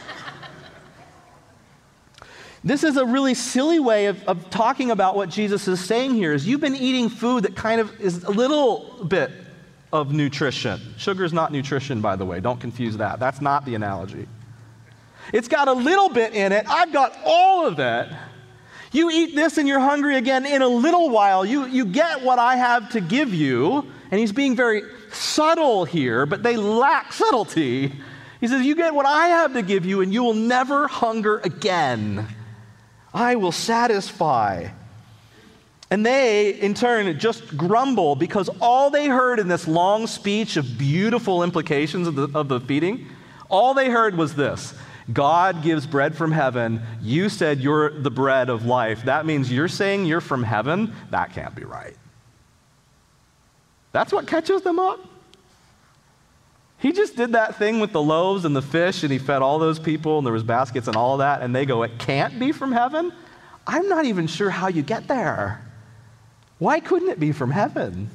This 2.64 2.84
is 2.84 2.98
a 2.98 3.06
really 3.06 3.34
silly 3.34 3.80
way 3.80 4.06
of, 4.06 4.24
of 4.26 4.52
talking 4.52 4.92
about 4.92 5.16
what 5.16 5.30
Jesus 5.30 5.68
is 5.68 5.84
saying 5.84 6.14
here 6.14 6.34
is 6.34 6.48
you've 6.48 6.62
been 6.62 6.76
eating 6.76 7.10
food 7.10 7.46
that 7.46 7.56
kind 7.56 7.82
of 7.82 8.00
is 8.00 8.24
a 8.24 8.30
little 8.30 9.04
bit 9.06 9.32
of 9.92 10.14
nutrition. 10.14 10.80
Sugar 10.98 11.24
is 11.24 11.34
not 11.34 11.52
nutrition, 11.52 12.02
by 12.02 12.16
the 12.16 12.24
way. 12.24 12.40
Don't 12.40 12.60
confuse 12.60 12.98
that. 12.98 13.20
That's 13.20 13.42
not 13.42 13.66
the 13.66 13.74
analogy. 13.74 14.28
It's 15.32 15.48
got 15.48 15.68
a 15.68 15.74
little 15.74 16.10
bit 16.10 16.34
in 16.34 16.52
it. 16.52 16.66
I've 16.68 16.92
got 16.92 17.18
all 17.24 17.66
of 17.66 17.80
it. 17.80 18.10
You 18.92 19.10
eat 19.10 19.36
this 19.36 19.58
and 19.58 19.68
you're 19.68 19.80
hungry 19.80 20.18
again 20.18 20.46
in 20.46 20.62
a 20.62 20.68
little 20.68 21.10
while. 21.10 21.44
You, 21.46 21.66
you 21.66 21.86
get 21.86 22.22
what 22.22 22.38
I 22.38 22.56
have 22.56 22.92
to 22.92 23.02
give 23.02 23.34
you. 23.34 23.92
And 24.12 24.20
he's 24.20 24.32
being 24.32 24.56
very 24.56 24.84
subtle 25.12 25.86
here, 25.86 26.26
but 26.26 26.44
they 26.44 26.58
lack 26.58 27.12
subtlety. 27.12 27.92
He 28.40 28.48
says, 28.48 28.66
You 28.66 28.76
get 28.76 28.94
what 28.94 29.08
I 29.08 29.28
have 29.28 29.54
to 29.54 29.64
give 29.64 29.86
you, 29.86 30.02
and 30.02 30.14
you 30.14 30.24
will 30.24 30.36
never 30.36 30.88
hunger 30.88 31.40
again. 31.40 32.28
I 33.14 33.36
will 33.36 33.52
satisfy. 33.52 34.68
And 35.90 36.06
they, 36.06 36.50
in 36.50 36.74
turn, 36.74 37.18
just 37.20 37.56
grumble 37.56 38.16
because 38.16 38.50
all 38.60 38.90
they 38.90 39.08
heard 39.08 39.40
in 39.40 39.48
this 39.48 39.68
long 39.68 40.08
speech 40.08 40.58
of 40.58 40.78
beautiful 40.78 41.44
implications 41.44 42.08
of 42.08 42.16
the, 42.16 42.30
of 42.34 42.48
the 42.48 42.60
feeding, 42.60 43.08
all 43.50 43.74
they 43.74 43.90
heard 43.90 44.18
was 44.18 44.36
this 44.36 44.74
God 45.12 45.62
gives 45.64 45.86
bread 45.86 46.16
from 46.16 46.32
heaven. 46.32 46.82
You 47.02 47.28
said 47.30 47.60
you're 47.60 47.90
the 47.90 48.12
bread 48.12 48.50
of 48.50 48.66
life. 48.66 49.04
That 49.04 49.26
means 49.26 49.52
you're 49.52 49.68
saying 49.68 50.06
you're 50.06 50.22
from 50.22 50.44
heaven? 50.44 50.94
That 51.10 51.34
can't 51.34 51.54
be 51.56 51.66
right. 51.66 51.96
That's 53.92 54.14
what 54.14 54.28
catches 54.28 54.62
them 54.62 54.80
up. 54.80 55.00
He 56.78 56.92
just 56.92 57.16
did 57.16 57.34
that 57.34 57.58
thing 57.58 57.80
with 57.80 57.94
the 57.94 58.02
loaves 58.02 58.44
and 58.44 58.56
the 58.56 58.62
fish, 58.62 59.04
and 59.04 59.12
he 59.12 59.18
fed 59.18 59.42
all 59.42 59.58
those 59.58 59.80
people, 59.80 60.18
and 60.18 60.28
there 60.28 60.34
was 60.34 60.44
baskets 60.44 60.88
and 60.88 60.98
all 60.98 61.18
that, 61.18 61.42
and 61.42 61.56
they 61.56 61.66
go, 61.66 61.84
It 61.84 61.98
can't 61.98 62.38
be 62.40 62.52
from 62.52 62.72
heaven? 62.72 63.14
I'm 63.66 63.88
not 63.88 64.06
even 64.06 64.28
sure 64.28 64.50
how 64.50 64.68
you 64.68 64.82
get 64.82 65.08
there. 65.08 65.62
Why 66.60 66.80
couldn't 66.80 67.10
it 67.10 67.20
be 67.20 67.32
from 67.32 67.52
heaven? 67.52 68.10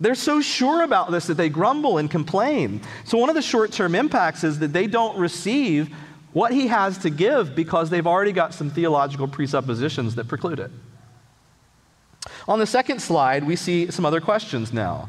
They're 0.00 0.14
so 0.14 0.40
sure 0.40 0.82
about 0.82 1.10
this 1.10 1.26
that 1.26 1.36
they 1.36 1.50
grumble 1.50 1.98
and 1.98 2.10
complain. 2.10 2.80
So, 3.04 3.18
one 3.18 3.28
of 3.28 3.34
the 3.34 3.42
short 3.42 3.70
term 3.72 3.94
impacts 3.94 4.44
is 4.44 4.58
that 4.60 4.72
they 4.72 4.86
don't 4.86 5.18
receive 5.18 5.94
what 6.32 6.52
he 6.52 6.68
has 6.68 6.98
to 6.98 7.10
give 7.10 7.54
because 7.54 7.90
they've 7.90 8.06
already 8.06 8.32
got 8.32 8.54
some 8.54 8.70
theological 8.70 9.26
presuppositions 9.26 10.14
that 10.14 10.28
preclude 10.28 10.60
it. 10.60 10.70
On 12.46 12.58
the 12.58 12.66
second 12.66 13.00
slide, 13.00 13.44
we 13.44 13.56
see 13.56 13.90
some 13.90 14.04
other 14.04 14.20
questions 14.20 14.72
now. 14.72 15.08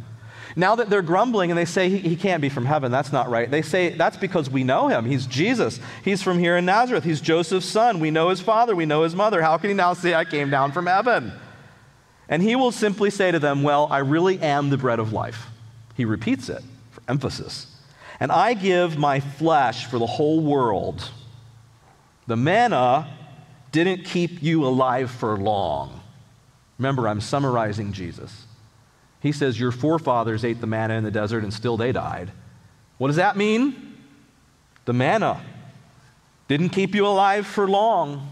Now 0.55 0.75
that 0.75 0.89
they're 0.89 1.01
grumbling 1.01 1.49
and 1.49 1.57
they 1.57 1.65
say 1.65 1.89
he, 1.89 1.97
he, 1.99 2.15
can't 2.15 2.41
be 2.41 2.49
from 2.49 2.65
heaven, 2.65 2.91
that's 2.91 3.13
not 3.13 3.29
right. 3.29 3.49
They 3.49 3.61
say 3.61 3.89
that's 3.89 4.17
because 4.17 4.49
we 4.49 4.63
know 4.63 4.89
him. 4.89 5.05
He's 5.05 5.25
Jesus. 5.25 5.79
He's 6.03 6.21
from 6.21 6.39
here 6.39 6.57
in 6.57 6.65
Nazareth. 6.65 7.03
He's 7.03 7.21
Joseph's 7.21 7.67
son. 7.67 7.99
We 7.99 8.11
know 8.11 8.29
his 8.29 8.41
father. 8.41 8.75
We 8.75 8.85
know 8.85 9.03
his 9.03 9.15
mother. 9.15 9.41
How 9.41 9.57
can 9.57 9.69
he 9.69 9.73
now 9.73 9.93
say, 9.93 10.13
I 10.13 10.25
came 10.25 10.49
down 10.49 10.73
from 10.73 10.87
heaven? 10.87 11.31
And 12.27 12.41
he 12.41 12.55
will 12.55 12.71
simply 12.71 13.09
say 13.09 13.31
to 13.31 13.39
them, 13.39 13.63
Well, 13.63 13.87
I 13.89 13.99
really 13.99 14.39
am 14.39 14.69
the 14.69 14.77
bread 14.77 14.99
of 14.99 15.13
life. 15.13 15.47
He 15.95 16.05
repeats 16.05 16.49
it 16.49 16.63
for 16.91 17.01
emphasis. 17.07 17.70
And 18.21 18.31
I 18.31 18.53
give 18.53 18.99
my 18.99 19.19
flesh 19.19 19.87
for 19.87 19.97
the 19.97 20.05
whole 20.05 20.41
world. 20.41 21.09
The 22.27 22.35
manna 22.35 23.09
didn't 23.71 24.05
keep 24.05 24.43
you 24.43 24.63
alive 24.63 25.09
for 25.09 25.35
long. 25.37 25.99
Remember, 26.77 27.07
I'm 27.07 27.19
summarizing 27.19 27.93
Jesus. 27.93 28.45
He 29.21 29.31
says, 29.31 29.59
Your 29.59 29.71
forefathers 29.71 30.45
ate 30.45 30.61
the 30.61 30.67
manna 30.67 30.93
in 30.93 31.03
the 31.03 31.09
desert 31.09 31.43
and 31.43 31.51
still 31.51 31.77
they 31.77 31.91
died. 31.91 32.31
What 32.99 33.07
does 33.07 33.15
that 33.15 33.37
mean? 33.37 33.97
The 34.85 34.93
manna 34.93 35.41
didn't 36.47 36.69
keep 36.69 36.93
you 36.93 37.07
alive 37.07 37.47
for 37.47 37.67
long. 37.67 38.29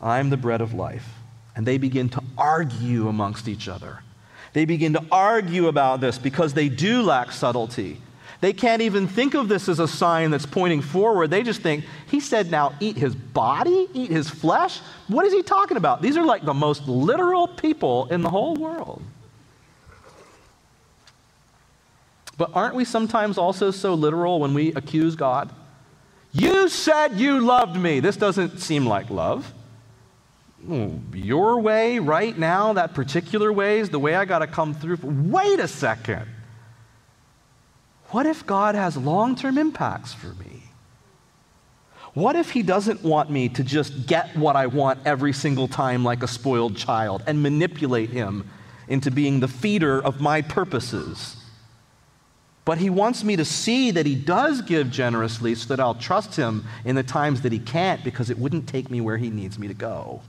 I'm 0.00 0.28
the 0.30 0.36
bread 0.36 0.60
of 0.60 0.74
life. 0.74 1.08
And 1.54 1.64
they 1.64 1.78
begin 1.78 2.08
to 2.08 2.22
argue 2.36 3.06
amongst 3.06 3.46
each 3.46 3.68
other. 3.68 4.00
They 4.54 4.64
begin 4.64 4.94
to 4.94 5.04
argue 5.12 5.68
about 5.68 6.00
this 6.00 6.18
because 6.18 6.54
they 6.54 6.68
do 6.68 7.02
lack 7.02 7.30
subtlety. 7.30 8.00
They 8.42 8.52
can't 8.52 8.82
even 8.82 9.06
think 9.06 9.34
of 9.34 9.48
this 9.48 9.68
as 9.68 9.78
a 9.78 9.86
sign 9.86 10.32
that's 10.32 10.46
pointing 10.46 10.82
forward. 10.82 11.30
They 11.30 11.44
just 11.44 11.62
think, 11.62 11.84
he 12.08 12.18
said, 12.18 12.50
now 12.50 12.74
eat 12.80 12.96
his 12.96 13.14
body, 13.14 13.88
eat 13.94 14.10
his 14.10 14.28
flesh. 14.28 14.80
What 15.06 15.24
is 15.24 15.32
he 15.32 15.44
talking 15.44 15.76
about? 15.76 16.02
These 16.02 16.16
are 16.16 16.24
like 16.24 16.44
the 16.44 16.52
most 16.52 16.88
literal 16.88 17.46
people 17.46 18.06
in 18.06 18.20
the 18.22 18.28
whole 18.28 18.56
world. 18.56 19.00
But 22.36 22.50
aren't 22.52 22.74
we 22.74 22.84
sometimes 22.84 23.38
also 23.38 23.70
so 23.70 23.94
literal 23.94 24.40
when 24.40 24.54
we 24.54 24.74
accuse 24.74 25.14
God? 25.14 25.48
You 26.32 26.68
said 26.68 27.20
you 27.20 27.38
loved 27.38 27.76
me. 27.76 28.00
This 28.00 28.16
doesn't 28.16 28.58
seem 28.58 28.86
like 28.86 29.08
love. 29.08 29.54
Your 31.14 31.60
way 31.60 32.00
right 32.00 32.36
now, 32.36 32.72
that 32.72 32.92
particular 32.92 33.52
way 33.52 33.78
is 33.78 33.90
the 33.90 34.00
way 34.00 34.16
I 34.16 34.24
got 34.24 34.40
to 34.40 34.48
come 34.48 34.74
through. 34.74 34.98
Wait 35.00 35.60
a 35.60 35.68
second. 35.68 36.26
What 38.12 38.26
if 38.26 38.46
God 38.46 38.74
has 38.74 38.96
long 38.96 39.34
term 39.36 39.58
impacts 39.58 40.14
for 40.14 40.28
me? 40.34 40.62
What 42.14 42.36
if 42.36 42.50
He 42.50 42.62
doesn't 42.62 43.02
want 43.02 43.30
me 43.30 43.48
to 43.48 43.64
just 43.64 44.06
get 44.06 44.36
what 44.36 44.54
I 44.54 44.66
want 44.66 45.00
every 45.04 45.32
single 45.32 45.66
time 45.66 46.04
like 46.04 46.22
a 46.22 46.28
spoiled 46.28 46.76
child 46.76 47.22
and 47.26 47.42
manipulate 47.42 48.10
Him 48.10 48.48
into 48.86 49.10
being 49.10 49.40
the 49.40 49.48
feeder 49.48 50.00
of 50.00 50.20
my 50.20 50.42
purposes? 50.42 51.36
But 52.64 52.78
he 52.78 52.90
wants 52.90 53.24
me 53.24 53.34
to 53.36 53.44
see 53.44 53.90
that 53.90 54.06
he 54.06 54.14
does 54.14 54.62
give 54.62 54.90
generously 54.90 55.54
so 55.56 55.68
that 55.68 55.80
I'll 55.80 55.96
trust 55.96 56.36
him 56.36 56.64
in 56.84 56.94
the 56.94 57.02
times 57.02 57.40
that 57.42 57.50
he 57.50 57.58
can't 57.58 58.04
because 58.04 58.30
it 58.30 58.38
wouldn't 58.38 58.68
take 58.68 58.88
me 58.88 59.00
where 59.00 59.16
he 59.16 59.30
needs 59.30 59.58
me 59.58 59.66
to 59.66 59.74
go. 59.74 60.22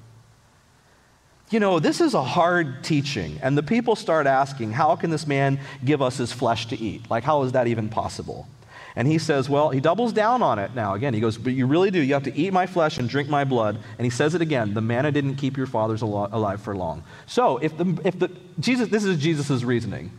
You 1.54 1.60
know, 1.60 1.78
this 1.78 2.02
is 2.02 2.16
a 2.16 2.24
hard 2.24 2.84
teaching, 2.84 3.40
and 3.44 3.56
the 3.56 3.62
people 3.62 3.96
start 3.96 4.26
asking, 4.26 4.72
How 4.72 4.96
can 4.96 5.12
this 5.12 5.28
man 5.28 5.60
give 5.86 6.02
us 6.02 6.18
his 6.18 6.34
flesh 6.34 6.66
to 6.70 6.80
eat? 6.80 7.08
Like, 7.12 7.24
how 7.24 7.44
is 7.44 7.52
that 7.52 7.68
even 7.68 7.90
possible? 7.90 8.48
And 8.96 9.08
he 9.08 9.20
says, 9.20 9.50
Well, 9.50 9.70
he 9.70 9.80
doubles 9.80 10.14
down 10.14 10.42
on 10.42 10.58
it 10.58 10.74
now. 10.74 10.96
Again, 10.96 11.14
he 11.14 11.20
goes, 11.20 11.38
But 11.38 11.54
you 11.54 11.68
really 11.68 11.92
do. 11.92 12.00
You 12.00 12.16
have 12.16 12.24
to 12.24 12.36
eat 12.36 12.54
my 12.54 12.66
flesh 12.66 12.98
and 12.98 13.08
drink 13.08 13.30
my 13.30 13.44
blood. 13.44 13.78
And 14.00 14.04
he 14.04 14.10
says 14.10 14.34
it 14.34 14.42
again 14.42 14.74
the 14.74 14.82
manna 14.82 15.12
didn't 15.12 15.36
keep 15.36 15.56
your 15.56 15.68
fathers 15.68 16.02
alive 16.02 16.60
for 16.60 16.76
long. 16.76 17.04
So, 17.28 17.60
if 17.60 17.78
the, 17.78 18.02
if 18.04 18.18
the, 18.18 18.32
Jesus, 18.60 18.90
this 18.90 19.04
is 19.04 19.22
Jesus' 19.22 19.64
reasoning 19.64 20.12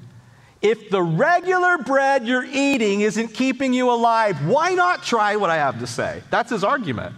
if 0.63 0.89
the 0.89 1.03
regular 1.03 1.79
bread 1.79 2.29
you're 2.29 2.47
eating 2.47 3.01
isn't 3.01 3.35
keeping 3.35 3.75
you 3.75 3.91
alive, 3.91 4.47
why 4.47 4.75
not 4.75 5.03
try 5.03 5.35
what 5.35 5.51
I 5.51 5.57
have 5.57 5.81
to 5.81 5.87
say? 5.89 6.23
That's 6.31 6.51
his 6.51 6.63
argument. 6.63 7.17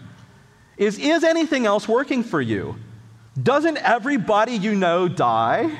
Is, 0.78 0.98
is 0.98 1.22
anything 1.22 1.66
else 1.66 1.86
working 1.86 2.24
for 2.24 2.40
you? 2.40 2.76
Doesn't 3.40 3.76
everybody 3.78 4.52
you 4.52 4.74
know 4.74 5.08
die? 5.08 5.78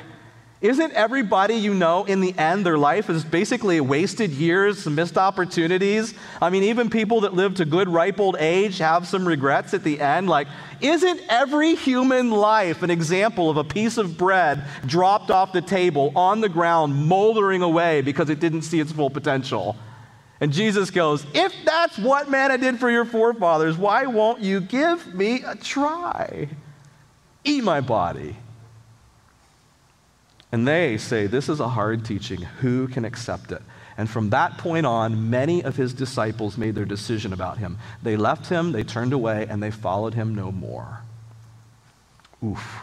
Isn't 0.59 0.91
everybody 0.93 1.53
you 1.53 1.73
know 1.73 2.03
in 2.05 2.19
the 2.19 2.35
end, 2.37 2.65
their 2.65 2.79
life 2.79 3.11
is 3.11 3.23
basically 3.23 3.79
wasted 3.79 4.31
years, 4.31 4.83
some 4.83 4.95
missed 4.95 5.17
opportunities? 5.17 6.15
I 6.41 6.49
mean, 6.49 6.63
even 6.63 6.89
people 6.89 7.21
that 7.21 7.35
live 7.35 7.55
to 7.55 7.65
good, 7.65 7.89
ripe 7.89 8.19
old 8.19 8.37
age 8.39 8.79
have 8.79 9.07
some 9.07 9.27
regrets 9.27 9.75
at 9.75 9.83
the 9.83 9.99
end. 9.99 10.27
Like, 10.27 10.47
isn't 10.81 11.21
every 11.29 11.75
human 11.75 12.31
life 12.31 12.81
an 12.81 12.89
example 12.89 13.51
of 13.51 13.57
a 13.57 13.63
piece 13.63 13.97
of 13.97 14.17
bread 14.17 14.63
dropped 14.85 15.29
off 15.29 15.53
the 15.53 15.61
table 15.61 16.11
on 16.15 16.41
the 16.41 16.49
ground, 16.49 17.07
moldering 17.07 17.61
away 17.61 18.01
because 18.01 18.31
it 18.31 18.39
didn't 18.39 18.63
see 18.63 18.79
its 18.79 18.91
full 18.91 19.11
potential? 19.11 19.75
And 20.41 20.51
Jesus 20.51 20.89
goes, 20.89 21.25
If 21.35 21.53
that's 21.65 21.99
what 21.99 22.31
manna 22.31 22.57
did 22.57 22.79
for 22.79 22.89
your 22.89 23.05
forefathers, 23.05 23.77
why 23.77 24.07
won't 24.07 24.41
you 24.41 24.59
give 24.59 25.13
me 25.13 25.43
a 25.43 25.55
try? 25.55 26.49
Eat 27.47 27.63
my 27.63 27.81
body 27.81 28.35
and 30.51 30.67
they 30.67 30.97
say, 30.97 31.27
This 31.27 31.49
is 31.49 31.59
a 31.59 31.67
hard 31.67 32.05
teaching. 32.05 32.41
Who 32.41 32.87
can 32.87 33.05
accept 33.05 33.51
it? 33.51 33.61
And 33.97 34.09
from 34.09 34.29
that 34.29 34.57
point 34.57 34.85
on, 34.85 35.29
many 35.29 35.63
of 35.63 35.75
his 35.75 35.93
disciples 35.93 36.57
made 36.57 36.75
their 36.75 36.85
decision 36.85 37.33
about 37.33 37.57
him. 37.57 37.79
They 38.03 38.15
left 38.15 38.47
him, 38.47 38.71
they 38.71 38.83
turned 38.83 39.11
away, 39.11 39.47
and 39.49 39.61
they 39.61 39.71
followed 39.71 40.13
him 40.13 40.35
no 40.35 40.51
more. 40.51 41.01
Oof. 42.45 42.81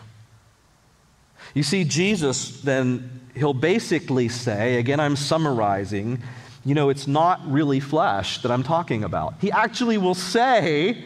You 1.54 1.62
see, 1.62 1.84
Jesus 1.84 2.60
then, 2.62 3.20
he'll 3.36 3.54
basically 3.54 4.28
say, 4.28 4.76
again, 4.78 4.98
I'm 4.98 5.14
summarizing, 5.14 6.20
you 6.64 6.74
know, 6.74 6.88
it's 6.88 7.06
not 7.06 7.40
really 7.46 7.78
flesh 7.78 8.42
that 8.42 8.50
I'm 8.50 8.64
talking 8.64 9.04
about. 9.04 9.34
He 9.40 9.52
actually 9.52 9.98
will 9.98 10.16
say 10.16 11.04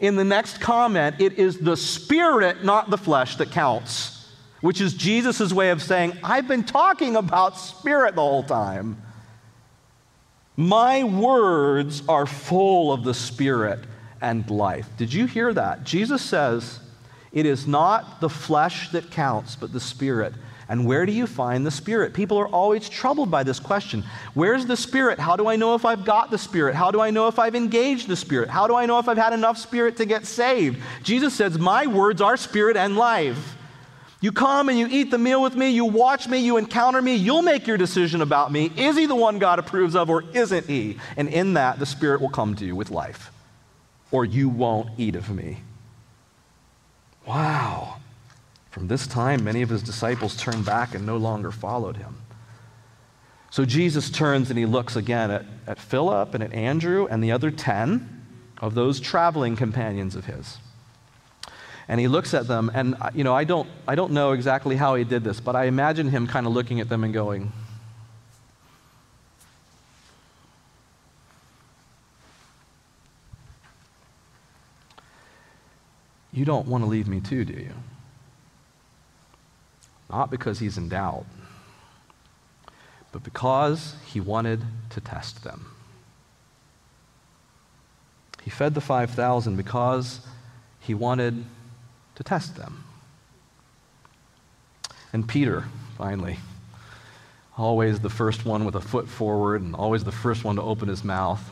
in 0.00 0.16
the 0.16 0.24
next 0.24 0.60
comment, 0.60 1.16
it 1.20 1.38
is 1.38 1.58
the 1.58 1.76
spirit, 1.76 2.64
not 2.64 2.90
the 2.90 2.98
flesh, 2.98 3.36
that 3.36 3.52
counts 3.52 4.20
which 4.60 4.80
is 4.80 4.94
Jesus' 4.94 5.52
way 5.52 5.70
of 5.70 5.82
saying, 5.82 6.16
I've 6.22 6.46
been 6.46 6.64
talking 6.64 7.16
about 7.16 7.56
spirit 7.56 8.14
the 8.14 8.20
whole 8.20 8.42
time. 8.42 9.00
My 10.56 11.04
words 11.04 12.02
are 12.08 12.26
full 12.26 12.92
of 12.92 13.02
the 13.02 13.14
spirit 13.14 13.80
and 14.20 14.48
life. 14.50 14.86
Did 14.98 15.12
you 15.12 15.26
hear 15.26 15.54
that? 15.54 15.84
Jesus 15.84 16.20
says, 16.20 16.80
It 17.32 17.46
is 17.46 17.66
not 17.66 18.20
the 18.20 18.28
flesh 18.28 18.90
that 18.90 19.10
counts, 19.10 19.56
but 19.56 19.72
the 19.72 19.80
spirit. 19.80 20.34
And 20.70 20.86
where 20.86 21.04
do 21.04 21.10
you 21.10 21.26
find 21.26 21.66
the 21.66 21.70
Spirit? 21.72 22.14
People 22.14 22.38
are 22.38 22.46
always 22.46 22.88
troubled 22.88 23.28
by 23.28 23.42
this 23.42 23.58
question. 23.58 24.04
Where's 24.34 24.66
the 24.66 24.76
Spirit? 24.76 25.18
How 25.18 25.34
do 25.34 25.48
I 25.48 25.56
know 25.56 25.74
if 25.74 25.84
I've 25.84 26.04
got 26.04 26.30
the 26.30 26.38
Spirit? 26.38 26.76
How 26.76 26.92
do 26.92 27.00
I 27.00 27.10
know 27.10 27.26
if 27.26 27.40
I've 27.40 27.56
engaged 27.56 28.06
the 28.06 28.14
Spirit? 28.14 28.48
How 28.48 28.68
do 28.68 28.76
I 28.76 28.86
know 28.86 29.00
if 29.00 29.08
I've 29.08 29.18
had 29.18 29.32
enough 29.32 29.58
Spirit 29.58 29.96
to 29.96 30.04
get 30.04 30.26
saved? 30.26 30.80
Jesus 31.02 31.34
says, 31.34 31.58
My 31.58 31.88
words 31.88 32.20
are 32.20 32.36
Spirit 32.36 32.76
and 32.76 32.96
life. 32.96 33.56
You 34.20 34.30
come 34.30 34.68
and 34.68 34.78
you 34.78 34.86
eat 34.88 35.10
the 35.10 35.18
meal 35.18 35.42
with 35.42 35.56
me, 35.56 35.70
you 35.70 35.86
watch 35.86 36.28
me, 36.28 36.38
you 36.38 36.56
encounter 36.56 37.02
me, 37.02 37.16
you'll 37.16 37.42
make 37.42 37.66
your 37.66 37.76
decision 37.76 38.22
about 38.22 38.52
me. 38.52 38.70
Is 38.76 38.96
he 38.96 39.06
the 39.06 39.16
one 39.16 39.40
God 39.40 39.58
approves 39.58 39.96
of 39.96 40.08
or 40.08 40.22
isn't 40.34 40.66
he? 40.66 40.98
And 41.16 41.28
in 41.28 41.54
that, 41.54 41.80
the 41.80 41.86
Spirit 41.86 42.20
will 42.20 42.28
come 42.28 42.54
to 42.54 42.64
you 42.64 42.76
with 42.76 42.90
life, 42.90 43.32
or 44.12 44.24
you 44.24 44.48
won't 44.48 44.90
eat 44.98 45.16
of 45.16 45.30
me. 45.30 45.62
Wow. 47.26 47.99
From 48.70 48.88
this 48.88 49.06
time, 49.06 49.44
many 49.44 49.62
of 49.62 49.68
his 49.68 49.82
disciples 49.82 50.36
turned 50.36 50.64
back 50.64 50.94
and 50.94 51.04
no 51.04 51.16
longer 51.16 51.50
followed 51.50 51.96
him. 51.96 52.16
So 53.50 53.64
Jesus 53.64 54.10
turns 54.10 54.48
and 54.48 54.58
he 54.58 54.66
looks 54.66 54.94
again 54.94 55.30
at, 55.30 55.44
at 55.66 55.78
Philip 55.78 56.34
and 56.34 56.42
at 56.42 56.52
Andrew 56.52 57.06
and 57.10 57.22
the 57.22 57.32
other 57.32 57.50
10 57.50 58.24
of 58.58 58.74
those 58.74 59.00
traveling 59.00 59.56
companions 59.56 60.14
of 60.14 60.26
his 60.26 60.58
and 61.90 61.98
he 61.98 62.06
looks 62.06 62.34
at 62.34 62.46
them 62.46 62.70
and 62.72 62.94
uh, 63.00 63.10
you 63.12 63.24
know 63.24 63.34
i 63.34 63.42
don't 63.42 63.68
i 63.88 63.96
don't 63.96 64.12
know 64.12 64.30
exactly 64.30 64.76
how 64.76 64.94
he 64.94 65.02
did 65.02 65.24
this 65.24 65.40
but 65.40 65.56
i 65.56 65.64
imagine 65.64 66.08
him 66.08 66.26
kind 66.26 66.46
of 66.46 66.52
looking 66.52 66.78
at 66.78 66.88
them 66.88 67.02
and 67.02 67.12
going 67.12 67.52
you 76.32 76.44
don't 76.44 76.68
want 76.68 76.84
to 76.84 76.88
leave 76.88 77.08
me 77.08 77.18
too 77.18 77.44
do 77.44 77.54
you 77.54 77.72
not 80.10 80.30
because 80.30 80.58
he's 80.58 80.76
in 80.76 80.88
doubt 80.88 81.24
but 83.12 83.22
because 83.24 83.94
he 84.06 84.20
wanted 84.20 84.60
to 84.90 85.00
test 85.00 85.42
them 85.44 85.66
he 88.42 88.50
fed 88.50 88.74
the 88.74 88.80
5000 88.80 89.56
because 89.56 90.20
he 90.80 90.94
wanted 90.94 91.44
to 92.14 92.24
test 92.24 92.56
them. 92.56 92.84
And 95.12 95.28
Peter, 95.28 95.64
finally, 95.98 96.38
always 97.56 98.00
the 98.00 98.10
first 98.10 98.46
one 98.46 98.64
with 98.64 98.76
a 98.76 98.80
foot 98.80 99.08
forward 99.08 99.62
and 99.62 99.74
always 99.74 100.04
the 100.04 100.12
first 100.12 100.44
one 100.44 100.56
to 100.56 100.62
open 100.62 100.88
his 100.88 101.04
mouth. 101.04 101.42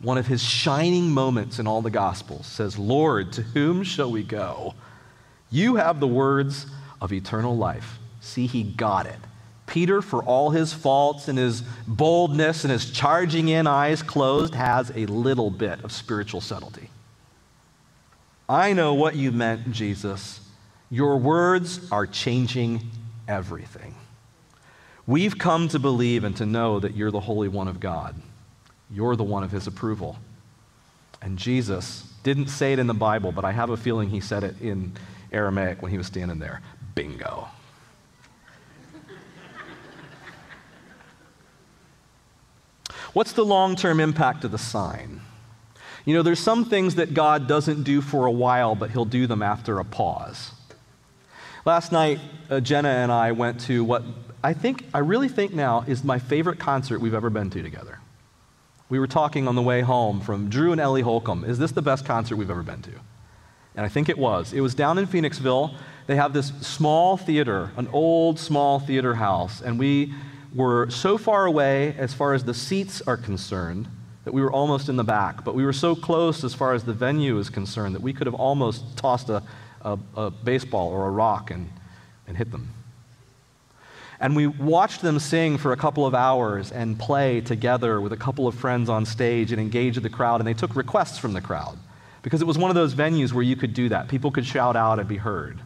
One 0.00 0.18
of 0.18 0.26
his 0.26 0.42
shining 0.42 1.10
moments 1.10 1.58
in 1.58 1.66
all 1.66 1.82
the 1.82 1.90
Gospels 1.90 2.46
says, 2.46 2.78
Lord, 2.78 3.32
to 3.34 3.42
whom 3.42 3.82
shall 3.82 4.10
we 4.10 4.22
go? 4.22 4.74
You 5.50 5.76
have 5.76 6.00
the 6.00 6.06
words 6.06 6.66
of 7.00 7.12
eternal 7.12 7.56
life. 7.56 7.98
See, 8.20 8.46
he 8.46 8.62
got 8.62 9.06
it. 9.06 9.18
Peter, 9.66 10.02
for 10.02 10.22
all 10.24 10.50
his 10.50 10.72
faults 10.72 11.28
and 11.28 11.38
his 11.38 11.62
boldness 11.86 12.64
and 12.64 12.72
his 12.72 12.90
charging 12.90 13.48
in, 13.48 13.66
eyes 13.66 14.02
closed, 14.02 14.54
has 14.54 14.90
a 14.94 15.06
little 15.06 15.48
bit 15.48 15.82
of 15.84 15.92
spiritual 15.92 16.40
subtlety. 16.40 16.90
I 18.48 18.72
know 18.72 18.94
what 18.94 19.14
you 19.14 19.30
meant, 19.30 19.70
Jesus. 19.70 20.40
Your 20.90 21.16
words 21.18 21.88
are 21.92 22.04
changing 22.04 22.80
everything. 23.28 23.94
We've 25.06 25.38
come 25.38 25.68
to 25.68 25.78
believe 25.78 26.24
and 26.24 26.36
to 26.36 26.46
know 26.46 26.80
that 26.80 26.96
you're 26.96 27.12
the 27.12 27.20
Holy 27.20 27.46
One 27.46 27.68
of 27.68 27.78
God. 27.78 28.16
You're 28.90 29.14
the 29.14 29.24
one 29.24 29.44
of 29.44 29.52
His 29.52 29.68
approval. 29.68 30.18
And 31.22 31.38
Jesus 31.38 32.02
didn't 32.24 32.48
say 32.48 32.72
it 32.72 32.78
in 32.78 32.86
the 32.88 32.94
Bible, 32.94 33.30
but 33.30 33.44
I 33.44 33.52
have 33.52 33.70
a 33.70 33.76
feeling 33.76 34.10
he 34.10 34.20
said 34.20 34.42
it 34.42 34.60
in 34.60 34.92
Aramaic 35.32 35.80
when 35.80 35.90
he 35.90 35.98
was 35.98 36.06
standing 36.06 36.38
there. 36.38 36.60
Bingo. 37.00 37.48
What's 43.14 43.32
the 43.32 43.42
long 43.42 43.74
term 43.74 44.00
impact 44.00 44.44
of 44.44 44.50
the 44.50 44.58
sign? 44.58 45.22
You 46.04 46.14
know, 46.14 46.22
there's 46.22 46.40
some 46.40 46.66
things 46.66 46.96
that 46.96 47.14
God 47.14 47.48
doesn't 47.48 47.84
do 47.84 48.02
for 48.02 48.26
a 48.26 48.30
while, 48.30 48.74
but 48.74 48.90
He'll 48.90 49.06
do 49.06 49.26
them 49.26 49.40
after 49.40 49.78
a 49.78 49.84
pause. 49.84 50.52
Last 51.64 51.90
night, 51.90 52.20
uh, 52.50 52.60
Jenna 52.60 52.90
and 52.90 53.10
I 53.10 53.32
went 53.32 53.60
to 53.62 53.82
what 53.82 54.02
I 54.44 54.52
think, 54.52 54.84
I 54.92 54.98
really 54.98 55.28
think 55.30 55.54
now 55.54 55.84
is 55.86 56.04
my 56.04 56.18
favorite 56.18 56.58
concert 56.58 57.00
we've 57.00 57.14
ever 57.14 57.30
been 57.30 57.48
to 57.48 57.62
together. 57.62 57.98
We 58.90 58.98
were 58.98 59.06
talking 59.06 59.48
on 59.48 59.54
the 59.54 59.62
way 59.62 59.80
home 59.80 60.20
from 60.20 60.50
Drew 60.50 60.72
and 60.72 60.80
Ellie 60.80 61.00
Holcomb. 61.00 61.46
Is 61.46 61.58
this 61.58 61.72
the 61.72 61.80
best 61.80 62.04
concert 62.04 62.36
we've 62.36 62.50
ever 62.50 62.62
been 62.62 62.82
to? 62.82 62.92
And 63.74 63.86
I 63.86 63.88
think 63.88 64.08
it 64.08 64.18
was. 64.18 64.52
It 64.52 64.60
was 64.60 64.74
down 64.74 64.98
in 64.98 65.06
Phoenixville. 65.06 65.74
They 66.06 66.16
have 66.16 66.32
this 66.32 66.48
small 66.60 67.16
theater, 67.16 67.70
an 67.76 67.88
old 67.92 68.38
small 68.38 68.80
theater 68.80 69.14
house, 69.14 69.60
and 69.60 69.78
we 69.78 70.12
were 70.54 70.90
so 70.90 71.16
far 71.16 71.46
away 71.46 71.94
as 71.98 72.12
far 72.12 72.34
as 72.34 72.44
the 72.44 72.54
seats 72.54 73.00
are 73.02 73.16
concerned 73.16 73.86
that 74.24 74.34
we 74.34 74.42
were 74.42 74.52
almost 74.52 74.88
in 74.88 74.96
the 74.96 75.04
back, 75.04 75.44
but 75.44 75.54
we 75.54 75.64
were 75.64 75.72
so 75.72 75.94
close 75.94 76.44
as 76.44 76.54
far 76.54 76.74
as 76.74 76.84
the 76.84 76.92
venue 76.92 77.38
is 77.38 77.48
concerned 77.48 77.94
that 77.94 78.02
we 78.02 78.12
could 78.12 78.26
have 78.26 78.34
almost 78.34 78.96
tossed 78.96 79.28
a, 79.30 79.42
a, 79.82 79.98
a 80.16 80.30
baseball 80.30 80.88
or 80.88 81.06
a 81.06 81.10
rock 81.10 81.50
and, 81.50 81.70
and 82.26 82.36
hit 82.36 82.50
them. 82.50 82.74
And 84.20 84.36
we 84.36 84.46
watched 84.46 85.00
them 85.00 85.18
sing 85.18 85.56
for 85.56 85.72
a 85.72 85.76
couple 85.76 86.04
of 86.04 86.14
hours 86.14 86.72
and 86.72 86.98
play 86.98 87.40
together 87.40 88.02
with 88.02 88.12
a 88.12 88.18
couple 88.18 88.46
of 88.46 88.54
friends 88.54 88.90
on 88.90 89.06
stage 89.06 89.50
and 89.50 89.60
engage 89.60 89.96
the 89.96 90.10
crowd. 90.10 90.40
And 90.40 90.46
they 90.46 90.52
took 90.52 90.76
requests 90.76 91.16
from 91.16 91.32
the 91.32 91.40
crowd 91.40 91.78
because 92.22 92.42
it 92.42 92.46
was 92.46 92.58
one 92.58 92.70
of 92.70 92.74
those 92.74 92.94
venues 92.94 93.32
where 93.32 93.42
you 93.42 93.56
could 93.56 93.72
do 93.72 93.88
that. 93.88 94.08
People 94.08 94.30
could 94.30 94.44
shout 94.44 94.76
out 94.76 94.98
and 94.98 95.08
be 95.08 95.16
heard. 95.16 95.58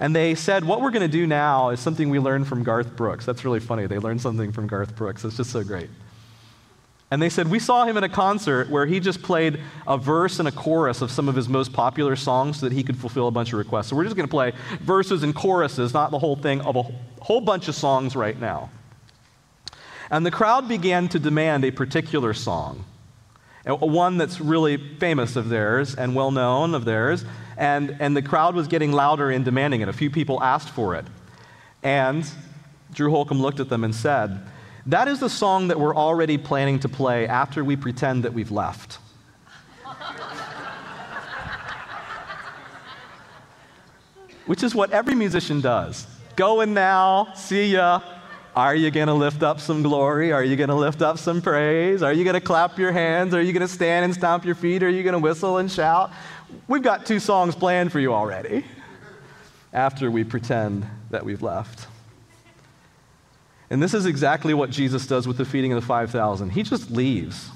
And 0.00 0.16
they 0.16 0.34
said, 0.34 0.64
What 0.64 0.80
we're 0.80 0.90
going 0.90 1.08
to 1.08 1.08
do 1.08 1.26
now 1.26 1.68
is 1.68 1.78
something 1.78 2.08
we 2.08 2.18
learned 2.18 2.48
from 2.48 2.64
Garth 2.64 2.96
Brooks. 2.96 3.26
That's 3.26 3.44
really 3.44 3.60
funny. 3.60 3.86
They 3.86 3.98
learned 3.98 4.22
something 4.22 4.50
from 4.50 4.66
Garth 4.66 4.96
Brooks. 4.96 5.24
It's 5.24 5.36
just 5.36 5.50
so 5.50 5.62
great. 5.62 5.90
And 7.10 7.20
they 7.20 7.28
said, 7.28 7.48
We 7.48 7.58
saw 7.58 7.84
him 7.84 7.98
in 7.98 8.04
a 8.04 8.08
concert 8.08 8.70
where 8.70 8.86
he 8.86 8.98
just 8.98 9.20
played 9.22 9.60
a 9.86 9.98
verse 9.98 10.38
and 10.38 10.48
a 10.48 10.52
chorus 10.52 11.02
of 11.02 11.10
some 11.10 11.28
of 11.28 11.36
his 11.36 11.48
most 11.48 11.72
popular 11.72 12.16
songs 12.16 12.60
so 12.60 12.68
that 12.68 12.74
he 12.74 12.82
could 12.82 12.96
fulfill 12.96 13.28
a 13.28 13.30
bunch 13.30 13.52
of 13.52 13.58
requests. 13.58 13.88
So 13.88 13.96
we're 13.96 14.04
just 14.04 14.16
going 14.16 14.26
to 14.26 14.30
play 14.30 14.52
verses 14.80 15.22
and 15.22 15.34
choruses, 15.34 15.92
not 15.92 16.10
the 16.10 16.18
whole 16.18 16.36
thing, 16.36 16.62
of 16.62 16.76
a 16.76 16.82
whole 17.20 17.42
bunch 17.42 17.68
of 17.68 17.74
songs 17.74 18.16
right 18.16 18.40
now. 18.40 18.70
And 20.10 20.24
the 20.24 20.30
crowd 20.30 20.66
began 20.66 21.08
to 21.08 21.18
demand 21.18 21.64
a 21.64 21.70
particular 21.70 22.32
song, 22.32 22.84
one 23.66 24.16
that's 24.16 24.40
really 24.40 24.76
famous 24.76 25.36
of 25.36 25.50
theirs 25.50 25.94
and 25.94 26.14
well 26.14 26.30
known 26.30 26.74
of 26.74 26.84
theirs. 26.84 27.24
And, 27.60 27.96
and 28.00 28.16
the 28.16 28.22
crowd 28.22 28.54
was 28.54 28.66
getting 28.68 28.90
louder 28.90 29.30
in 29.30 29.44
demanding 29.44 29.82
it. 29.82 29.88
A 29.88 29.92
few 29.92 30.10
people 30.10 30.42
asked 30.42 30.70
for 30.70 30.96
it. 30.96 31.04
And 31.82 32.28
Drew 32.94 33.10
Holcomb 33.10 33.40
looked 33.40 33.60
at 33.60 33.68
them 33.68 33.84
and 33.84 33.94
said, 33.94 34.40
that 34.86 35.08
is 35.08 35.20
the 35.20 35.28
song 35.28 35.68
that 35.68 35.78
we're 35.78 35.94
already 35.94 36.38
planning 36.38 36.78
to 36.80 36.88
play 36.88 37.28
after 37.28 37.62
we 37.62 37.76
pretend 37.76 38.24
that 38.24 38.32
we've 38.32 38.50
left. 38.50 38.98
Which 44.46 44.62
is 44.62 44.74
what 44.74 44.90
every 44.90 45.14
musician 45.14 45.60
does. 45.60 46.06
going 46.36 46.72
now. 46.72 47.28
See 47.34 47.66
ya. 47.66 48.00
Are 48.56 48.74
you 48.74 48.90
going 48.90 49.08
to 49.08 49.14
lift 49.14 49.42
up 49.42 49.60
some 49.60 49.82
glory? 49.82 50.32
Are 50.32 50.42
you 50.42 50.56
going 50.56 50.70
to 50.70 50.74
lift 50.74 51.02
up 51.02 51.18
some 51.18 51.42
praise? 51.42 52.02
Are 52.02 52.12
you 52.14 52.24
going 52.24 52.34
to 52.34 52.40
clap 52.40 52.78
your 52.78 52.90
hands? 52.90 53.34
Are 53.34 53.42
you 53.42 53.52
going 53.52 53.66
to 53.66 53.72
stand 53.72 54.06
and 54.06 54.14
stomp 54.14 54.46
your 54.46 54.54
feet? 54.54 54.82
Are 54.82 54.88
you 54.88 55.02
going 55.02 55.12
to 55.12 55.18
whistle 55.18 55.58
and 55.58 55.70
shout? 55.70 56.10
We've 56.68 56.82
got 56.82 57.06
two 57.06 57.20
songs 57.20 57.54
planned 57.54 57.92
for 57.92 58.00
you 58.00 58.14
already 58.14 58.64
after 59.72 60.10
we 60.10 60.24
pretend 60.24 60.86
that 61.10 61.24
we've 61.24 61.42
left. 61.42 61.86
And 63.70 63.82
this 63.82 63.94
is 63.94 64.06
exactly 64.06 64.52
what 64.52 64.70
Jesus 64.70 65.06
does 65.06 65.28
with 65.28 65.36
the 65.36 65.44
feeding 65.44 65.72
of 65.72 65.80
the 65.80 65.86
5,000. 65.86 66.50
He 66.50 66.62
just 66.62 66.90
leaves. 66.90 67.50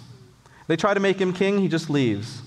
They 0.69 0.77
try 0.77 0.95
to 0.95 1.01
make 1.01 1.21
him 1.21 1.33
king, 1.33 1.59
he 1.59 1.69
just 1.69 1.91
leaves. 1.91 2.43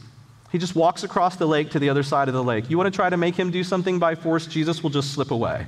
He 0.52 0.58
just 0.58 0.76
walks 0.76 1.04
across 1.04 1.36
the 1.36 1.46
lake 1.46 1.72
to 1.72 1.80
the 1.80 1.90
other 1.90 2.04
side 2.04 2.30
of 2.30 2.34
the 2.34 2.44
lake. 2.44 2.70
You 2.70 2.78
want 2.78 2.92
to 2.92 2.96
try 2.96 3.10
to 3.10 3.18
make 3.18 3.36
him 3.36 3.52
do 3.52 3.64
something 3.64 4.00
by 4.00 4.16
force, 4.16 4.48
Jesus 4.48 4.82
will 4.82 4.90
just 4.90 5.14
slip 5.14 5.32
away. 5.32 5.68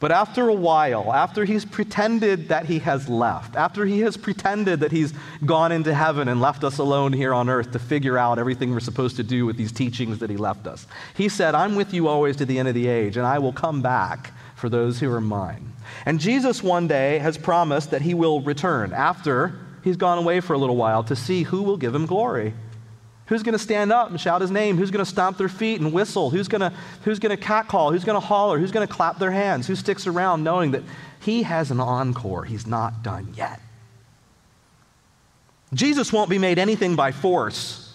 But 0.00 0.12
after 0.12 0.48
a 0.48 0.54
while, 0.54 1.12
after 1.12 1.44
he's 1.44 1.66
pretended 1.66 2.48
that 2.48 2.64
he 2.64 2.78
has 2.80 3.06
left, 3.08 3.54
after 3.54 3.84
he 3.84 4.00
has 4.00 4.16
pretended 4.16 4.80
that 4.80 4.92
he's 4.92 5.12
gone 5.44 5.72
into 5.72 5.92
heaven 5.92 6.26
and 6.26 6.40
left 6.40 6.64
us 6.64 6.78
alone 6.78 7.12
here 7.12 7.34
on 7.34 7.50
earth 7.50 7.72
to 7.72 7.78
figure 7.78 8.16
out 8.16 8.38
everything 8.38 8.72
we're 8.72 8.80
supposed 8.80 9.16
to 9.16 9.22
do 9.22 9.44
with 9.44 9.58
these 9.58 9.70
teachings 9.70 10.18
that 10.18 10.30
he 10.30 10.38
left 10.38 10.66
us, 10.66 10.86
he 11.14 11.28
said, 11.28 11.54
I'm 11.54 11.76
with 11.76 11.92
you 11.92 12.08
always 12.08 12.36
to 12.36 12.46
the 12.46 12.58
end 12.58 12.68
of 12.68 12.74
the 12.74 12.88
age, 12.88 13.18
and 13.18 13.26
I 13.26 13.38
will 13.38 13.52
come 13.52 13.82
back 13.82 14.32
for 14.56 14.70
those 14.70 14.98
who 15.00 15.12
are 15.12 15.20
mine. 15.20 15.74
And 16.06 16.18
Jesus 16.18 16.62
one 16.62 16.88
day 16.88 17.18
has 17.18 17.36
promised 17.36 17.90
that 17.90 18.00
he 18.00 18.14
will 18.14 18.40
return 18.40 18.94
after 18.94 19.58
he's 19.84 19.98
gone 19.98 20.16
away 20.16 20.40
for 20.40 20.54
a 20.54 20.58
little 20.58 20.76
while 20.76 21.04
to 21.04 21.16
see 21.16 21.42
who 21.42 21.62
will 21.62 21.76
give 21.76 21.94
him 21.94 22.06
glory. 22.06 22.54
Who's 23.30 23.44
going 23.44 23.52
to 23.52 23.60
stand 23.60 23.92
up 23.92 24.10
and 24.10 24.20
shout 24.20 24.40
his 24.40 24.50
name? 24.50 24.76
Who's 24.76 24.90
going 24.90 25.04
to 25.04 25.08
stomp 25.08 25.38
their 25.38 25.48
feet 25.48 25.80
and 25.80 25.92
whistle? 25.92 26.30
Who's 26.30 26.48
going 26.48 26.62
to, 26.62 26.72
who's 27.04 27.20
going 27.20 27.30
to 27.30 27.40
catcall? 27.40 27.92
Who's 27.92 28.04
going 28.04 28.20
to 28.20 28.26
holler? 28.26 28.58
Who's 28.58 28.72
going 28.72 28.84
to 28.84 28.92
clap 28.92 29.20
their 29.20 29.30
hands? 29.30 29.68
Who 29.68 29.76
sticks 29.76 30.08
around 30.08 30.42
knowing 30.42 30.72
that 30.72 30.82
he 31.20 31.44
has 31.44 31.70
an 31.70 31.78
encore? 31.78 32.44
He's 32.44 32.66
not 32.66 33.04
done 33.04 33.32
yet. 33.36 33.60
Jesus 35.72 36.12
won't 36.12 36.28
be 36.28 36.38
made 36.38 36.58
anything 36.58 36.96
by 36.96 37.12
force. 37.12 37.94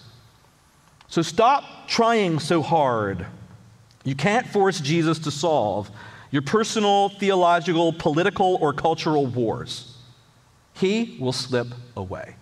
So 1.08 1.20
stop 1.20 1.86
trying 1.86 2.38
so 2.38 2.62
hard. 2.62 3.26
You 4.04 4.14
can't 4.14 4.46
force 4.46 4.80
Jesus 4.80 5.18
to 5.18 5.30
solve 5.30 5.90
your 6.30 6.40
personal, 6.40 7.10
theological, 7.10 7.92
political, 7.92 8.56
or 8.62 8.72
cultural 8.72 9.26
wars. 9.26 9.98
He 10.72 11.18
will 11.20 11.34
slip 11.34 11.68
away. 11.94 12.36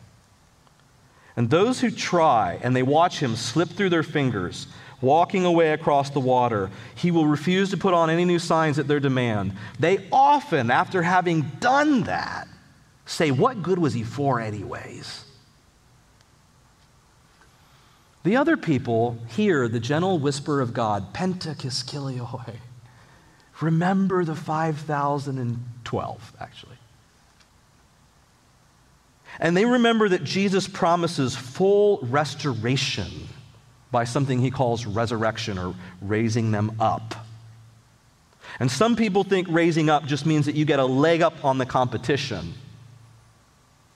And 1.37 1.51
those 1.51 1.81
who 1.81 1.91
try 1.91 2.59
and 2.63 2.75
they 2.77 2.83
watch 2.83 3.19
him 3.19 3.37
slip 3.37 3.69
through 3.71 3.91
their 3.91 4.03
fingers, 4.03 4.67
walking 5.01 5.45
away 5.45 5.73
across 5.73 6.11
the 6.11 6.21
water, 6.21 6.71
he 6.95 7.11
will 7.11 7.27
refuse 7.27 7.71
to 7.71 7.77
put 7.77 7.95
on 7.95 8.09
any 8.11 8.25
new 8.25 8.39
signs 8.39 8.79
at 8.79 8.87
their 8.87 9.01
demand. 9.01 9.53
They 9.79 10.07
often, 10.13 10.71
after 10.71 11.03
having 11.03 11.43
done 11.61 12.03
that, 12.05 12.47
say, 13.05 13.31
What 13.31 13.63
good 13.63 13.79
was 13.79 13.95
he 13.95 14.05
for, 14.05 14.41
anyways? 14.41 15.25
The 18.23 18.37
other 18.37 18.57
people 18.57 19.19
hear 19.29 19.69
the 19.69 19.81
gentle 19.81 20.19
whisper 20.19 20.61
of 20.63 20.73
God, 20.73 21.13
Pentakiskilioi. 21.13 22.55
Remember 23.61 24.25
the 24.25 24.35
5,012, 24.35 26.33
actually. 26.41 26.74
And 29.41 29.57
they 29.57 29.65
remember 29.65 30.09
that 30.09 30.25
Jesus 30.25 30.69
promises 30.69 31.35
full 31.35 31.99
restoration 32.03 33.11
by 33.91 34.05
something 34.05 34.41
he 34.41 34.51
calls 34.51 34.87
resurrection 34.87 35.59
or 35.59 35.75
raising 36.01 36.51
them 36.51 36.77
up. 36.81 37.15
And 38.61 38.71
some 38.71 38.97
people 38.97 39.25
think 39.25 39.49
raising 39.51 39.91
up 39.91 40.05
just 40.05 40.27
means 40.27 40.47
that 40.47 40.55
you 40.55 40.65
get 40.65 40.79
a 40.79 40.85
leg 40.85 41.23
up 41.23 41.45
on 41.45 41.59
the 41.59 41.67
competition. 41.67 42.55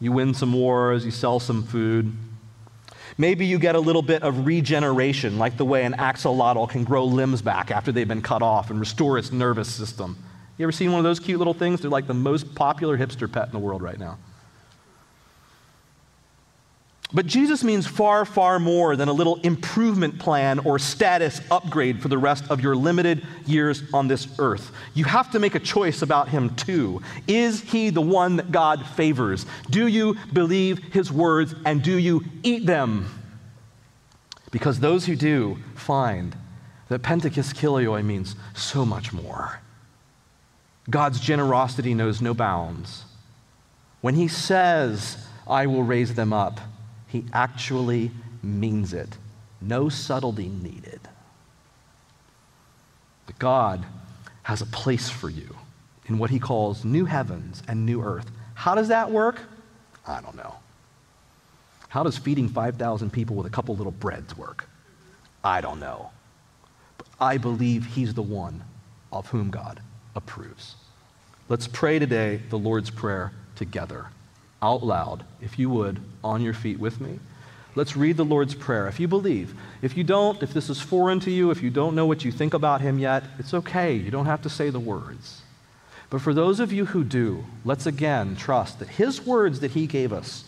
You 0.00 0.12
win 0.12 0.34
some 0.34 0.52
wars, 0.52 1.04
you 1.04 1.10
sell 1.10 1.40
some 1.40 1.62
food. 1.64 2.12
Maybe 3.16 3.46
you 3.46 3.58
get 3.58 3.74
a 3.74 3.80
little 3.80 4.02
bit 4.02 4.22
of 4.22 4.46
regeneration, 4.46 5.38
like 5.38 5.56
the 5.56 5.64
way 5.64 5.84
an 5.84 5.94
axolotl 5.94 6.68
can 6.68 6.84
grow 6.84 7.04
limbs 7.04 7.42
back 7.42 7.70
after 7.70 7.90
they've 7.90 8.06
been 8.06 8.22
cut 8.22 8.42
off 8.42 8.70
and 8.70 8.78
restore 8.78 9.18
its 9.18 9.32
nervous 9.32 9.68
system. 9.68 10.16
You 10.56 10.64
ever 10.64 10.72
seen 10.72 10.90
one 10.92 10.98
of 10.98 11.04
those 11.04 11.18
cute 11.18 11.38
little 11.38 11.54
things? 11.54 11.80
They're 11.80 11.90
like 11.90 12.06
the 12.06 12.14
most 12.14 12.54
popular 12.54 12.96
hipster 12.96 13.30
pet 13.30 13.46
in 13.46 13.52
the 13.52 13.58
world 13.58 13.82
right 13.82 13.98
now. 13.98 14.18
But 17.12 17.26
Jesus 17.26 17.64
means 17.64 17.86
far, 17.86 18.26
far 18.26 18.58
more 18.58 18.94
than 18.94 19.08
a 19.08 19.12
little 19.14 19.36
improvement 19.36 20.18
plan 20.18 20.58
or 20.58 20.78
status 20.78 21.40
upgrade 21.50 22.02
for 22.02 22.08
the 22.08 22.18
rest 22.18 22.44
of 22.50 22.60
your 22.60 22.76
limited 22.76 23.26
years 23.46 23.82
on 23.94 24.08
this 24.08 24.28
earth. 24.38 24.72
You 24.92 25.04
have 25.04 25.30
to 25.30 25.38
make 25.38 25.54
a 25.54 25.60
choice 25.60 26.02
about 26.02 26.28
him 26.28 26.54
too. 26.54 27.00
Is 27.26 27.62
he 27.62 27.88
the 27.88 28.02
one 28.02 28.36
that 28.36 28.52
God 28.52 28.84
favors? 28.84 29.46
Do 29.70 29.86
you 29.86 30.16
believe 30.34 30.78
his 30.92 31.10
words 31.10 31.54
and 31.64 31.82
do 31.82 31.96
you 31.96 32.24
eat 32.42 32.66
them? 32.66 33.08
Because 34.50 34.80
those 34.80 35.06
who 35.06 35.16
do 35.16 35.56
find 35.74 36.36
that 36.88 37.02
Pentakiskilioi 37.02 38.04
means 38.04 38.36
so 38.54 38.84
much 38.84 39.14
more. 39.14 39.60
God's 40.90 41.20
generosity 41.20 41.94
knows 41.94 42.20
no 42.20 42.34
bounds. 42.34 43.04
When 44.02 44.14
he 44.14 44.28
says, 44.28 45.26
I 45.46 45.66
will 45.66 45.82
raise 45.82 46.14
them 46.14 46.32
up, 46.34 46.60
he 47.08 47.24
actually 47.32 48.10
means 48.42 48.92
it. 48.92 49.16
No 49.60 49.88
subtlety 49.88 50.48
needed. 50.48 51.00
But 53.26 53.38
God 53.38 53.84
has 54.44 54.62
a 54.62 54.66
place 54.66 55.10
for 55.10 55.28
you 55.28 55.56
in 56.06 56.18
what 56.18 56.30
he 56.30 56.38
calls 56.38 56.84
new 56.84 57.06
heavens 57.06 57.62
and 57.66 57.84
new 57.84 58.02
earth. 58.02 58.30
How 58.54 58.74
does 58.74 58.88
that 58.88 59.10
work? 59.10 59.40
I 60.06 60.20
don't 60.20 60.36
know. 60.36 60.54
How 61.88 62.02
does 62.02 62.18
feeding 62.18 62.48
5,000 62.48 63.10
people 63.10 63.36
with 63.36 63.46
a 63.46 63.50
couple 63.50 63.74
little 63.74 63.92
breads 63.92 64.36
work? 64.36 64.68
I 65.42 65.60
don't 65.60 65.80
know. 65.80 66.10
But 66.98 67.06
I 67.20 67.38
believe 67.38 67.86
he's 67.86 68.14
the 68.14 68.22
one 68.22 68.62
of 69.12 69.28
whom 69.28 69.50
God 69.50 69.80
approves. 70.14 70.76
Let's 71.48 71.66
pray 71.66 71.98
today 71.98 72.42
the 72.50 72.58
Lord's 72.58 72.90
Prayer 72.90 73.32
together 73.56 74.08
out 74.62 74.84
loud, 74.84 75.24
if 75.40 75.58
you 75.58 75.70
would, 75.70 76.00
on 76.22 76.42
your 76.42 76.54
feet 76.54 76.78
with 76.78 77.00
me. 77.00 77.18
Let's 77.74 77.96
read 77.96 78.16
the 78.16 78.24
Lord's 78.24 78.54
Prayer. 78.54 78.88
If 78.88 78.98
you 78.98 79.06
believe, 79.06 79.54
if 79.82 79.96
you 79.96 80.02
don't, 80.02 80.42
if 80.42 80.52
this 80.52 80.68
is 80.68 80.80
foreign 80.80 81.20
to 81.20 81.30
you, 81.30 81.50
if 81.50 81.62
you 81.62 81.70
don't 81.70 81.94
know 81.94 82.06
what 82.06 82.24
you 82.24 82.32
think 82.32 82.54
about 82.54 82.80
Him 82.80 82.98
yet, 82.98 83.22
it's 83.38 83.54
okay. 83.54 83.94
You 83.94 84.10
don't 84.10 84.26
have 84.26 84.42
to 84.42 84.50
say 84.50 84.70
the 84.70 84.80
words. 84.80 85.42
But 86.10 86.20
for 86.20 86.34
those 86.34 86.58
of 86.58 86.72
you 86.72 86.86
who 86.86 87.04
do, 87.04 87.44
let's 87.64 87.86
again 87.86 88.34
trust 88.34 88.78
that 88.78 88.88
His 88.88 89.24
words 89.24 89.60
that 89.60 89.72
He 89.72 89.86
gave 89.86 90.12
us 90.12 90.44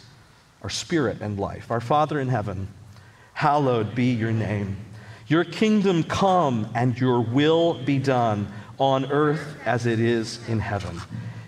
are 0.63 0.71
spirit 0.71 1.21
and 1.21 1.39
life. 1.39 1.71
Our 1.71 1.81
Father 1.81 2.19
in 2.19 2.29
heaven, 2.29 2.69
hallowed 3.35 3.95
be 3.95 4.13
your 4.13 4.33
name. 4.33 4.77
Your 5.29 5.45
kingdom 5.45 6.03
come 6.03 6.69
and 6.75 6.99
your 6.99 7.21
will 7.21 7.75
be 7.75 7.99
done 7.99 8.53
on 8.79 9.13
earth 9.13 9.57
as 9.65 9.87
it 9.87 10.01
is 10.01 10.41
in 10.49 10.59
heaven. 10.59 11.01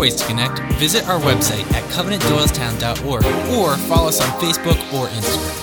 Ways 0.00 0.16
to 0.16 0.26
connect, 0.26 0.58
visit 0.78 1.06
our 1.06 1.20
website 1.20 1.70
at 1.72 1.84
covenantdoylestown.org 1.92 3.24
or 3.54 3.76
follow 3.86 4.08
us 4.08 4.20
on 4.20 4.28
Facebook 4.40 4.78
or 4.94 5.08
Instagram. 5.08 5.59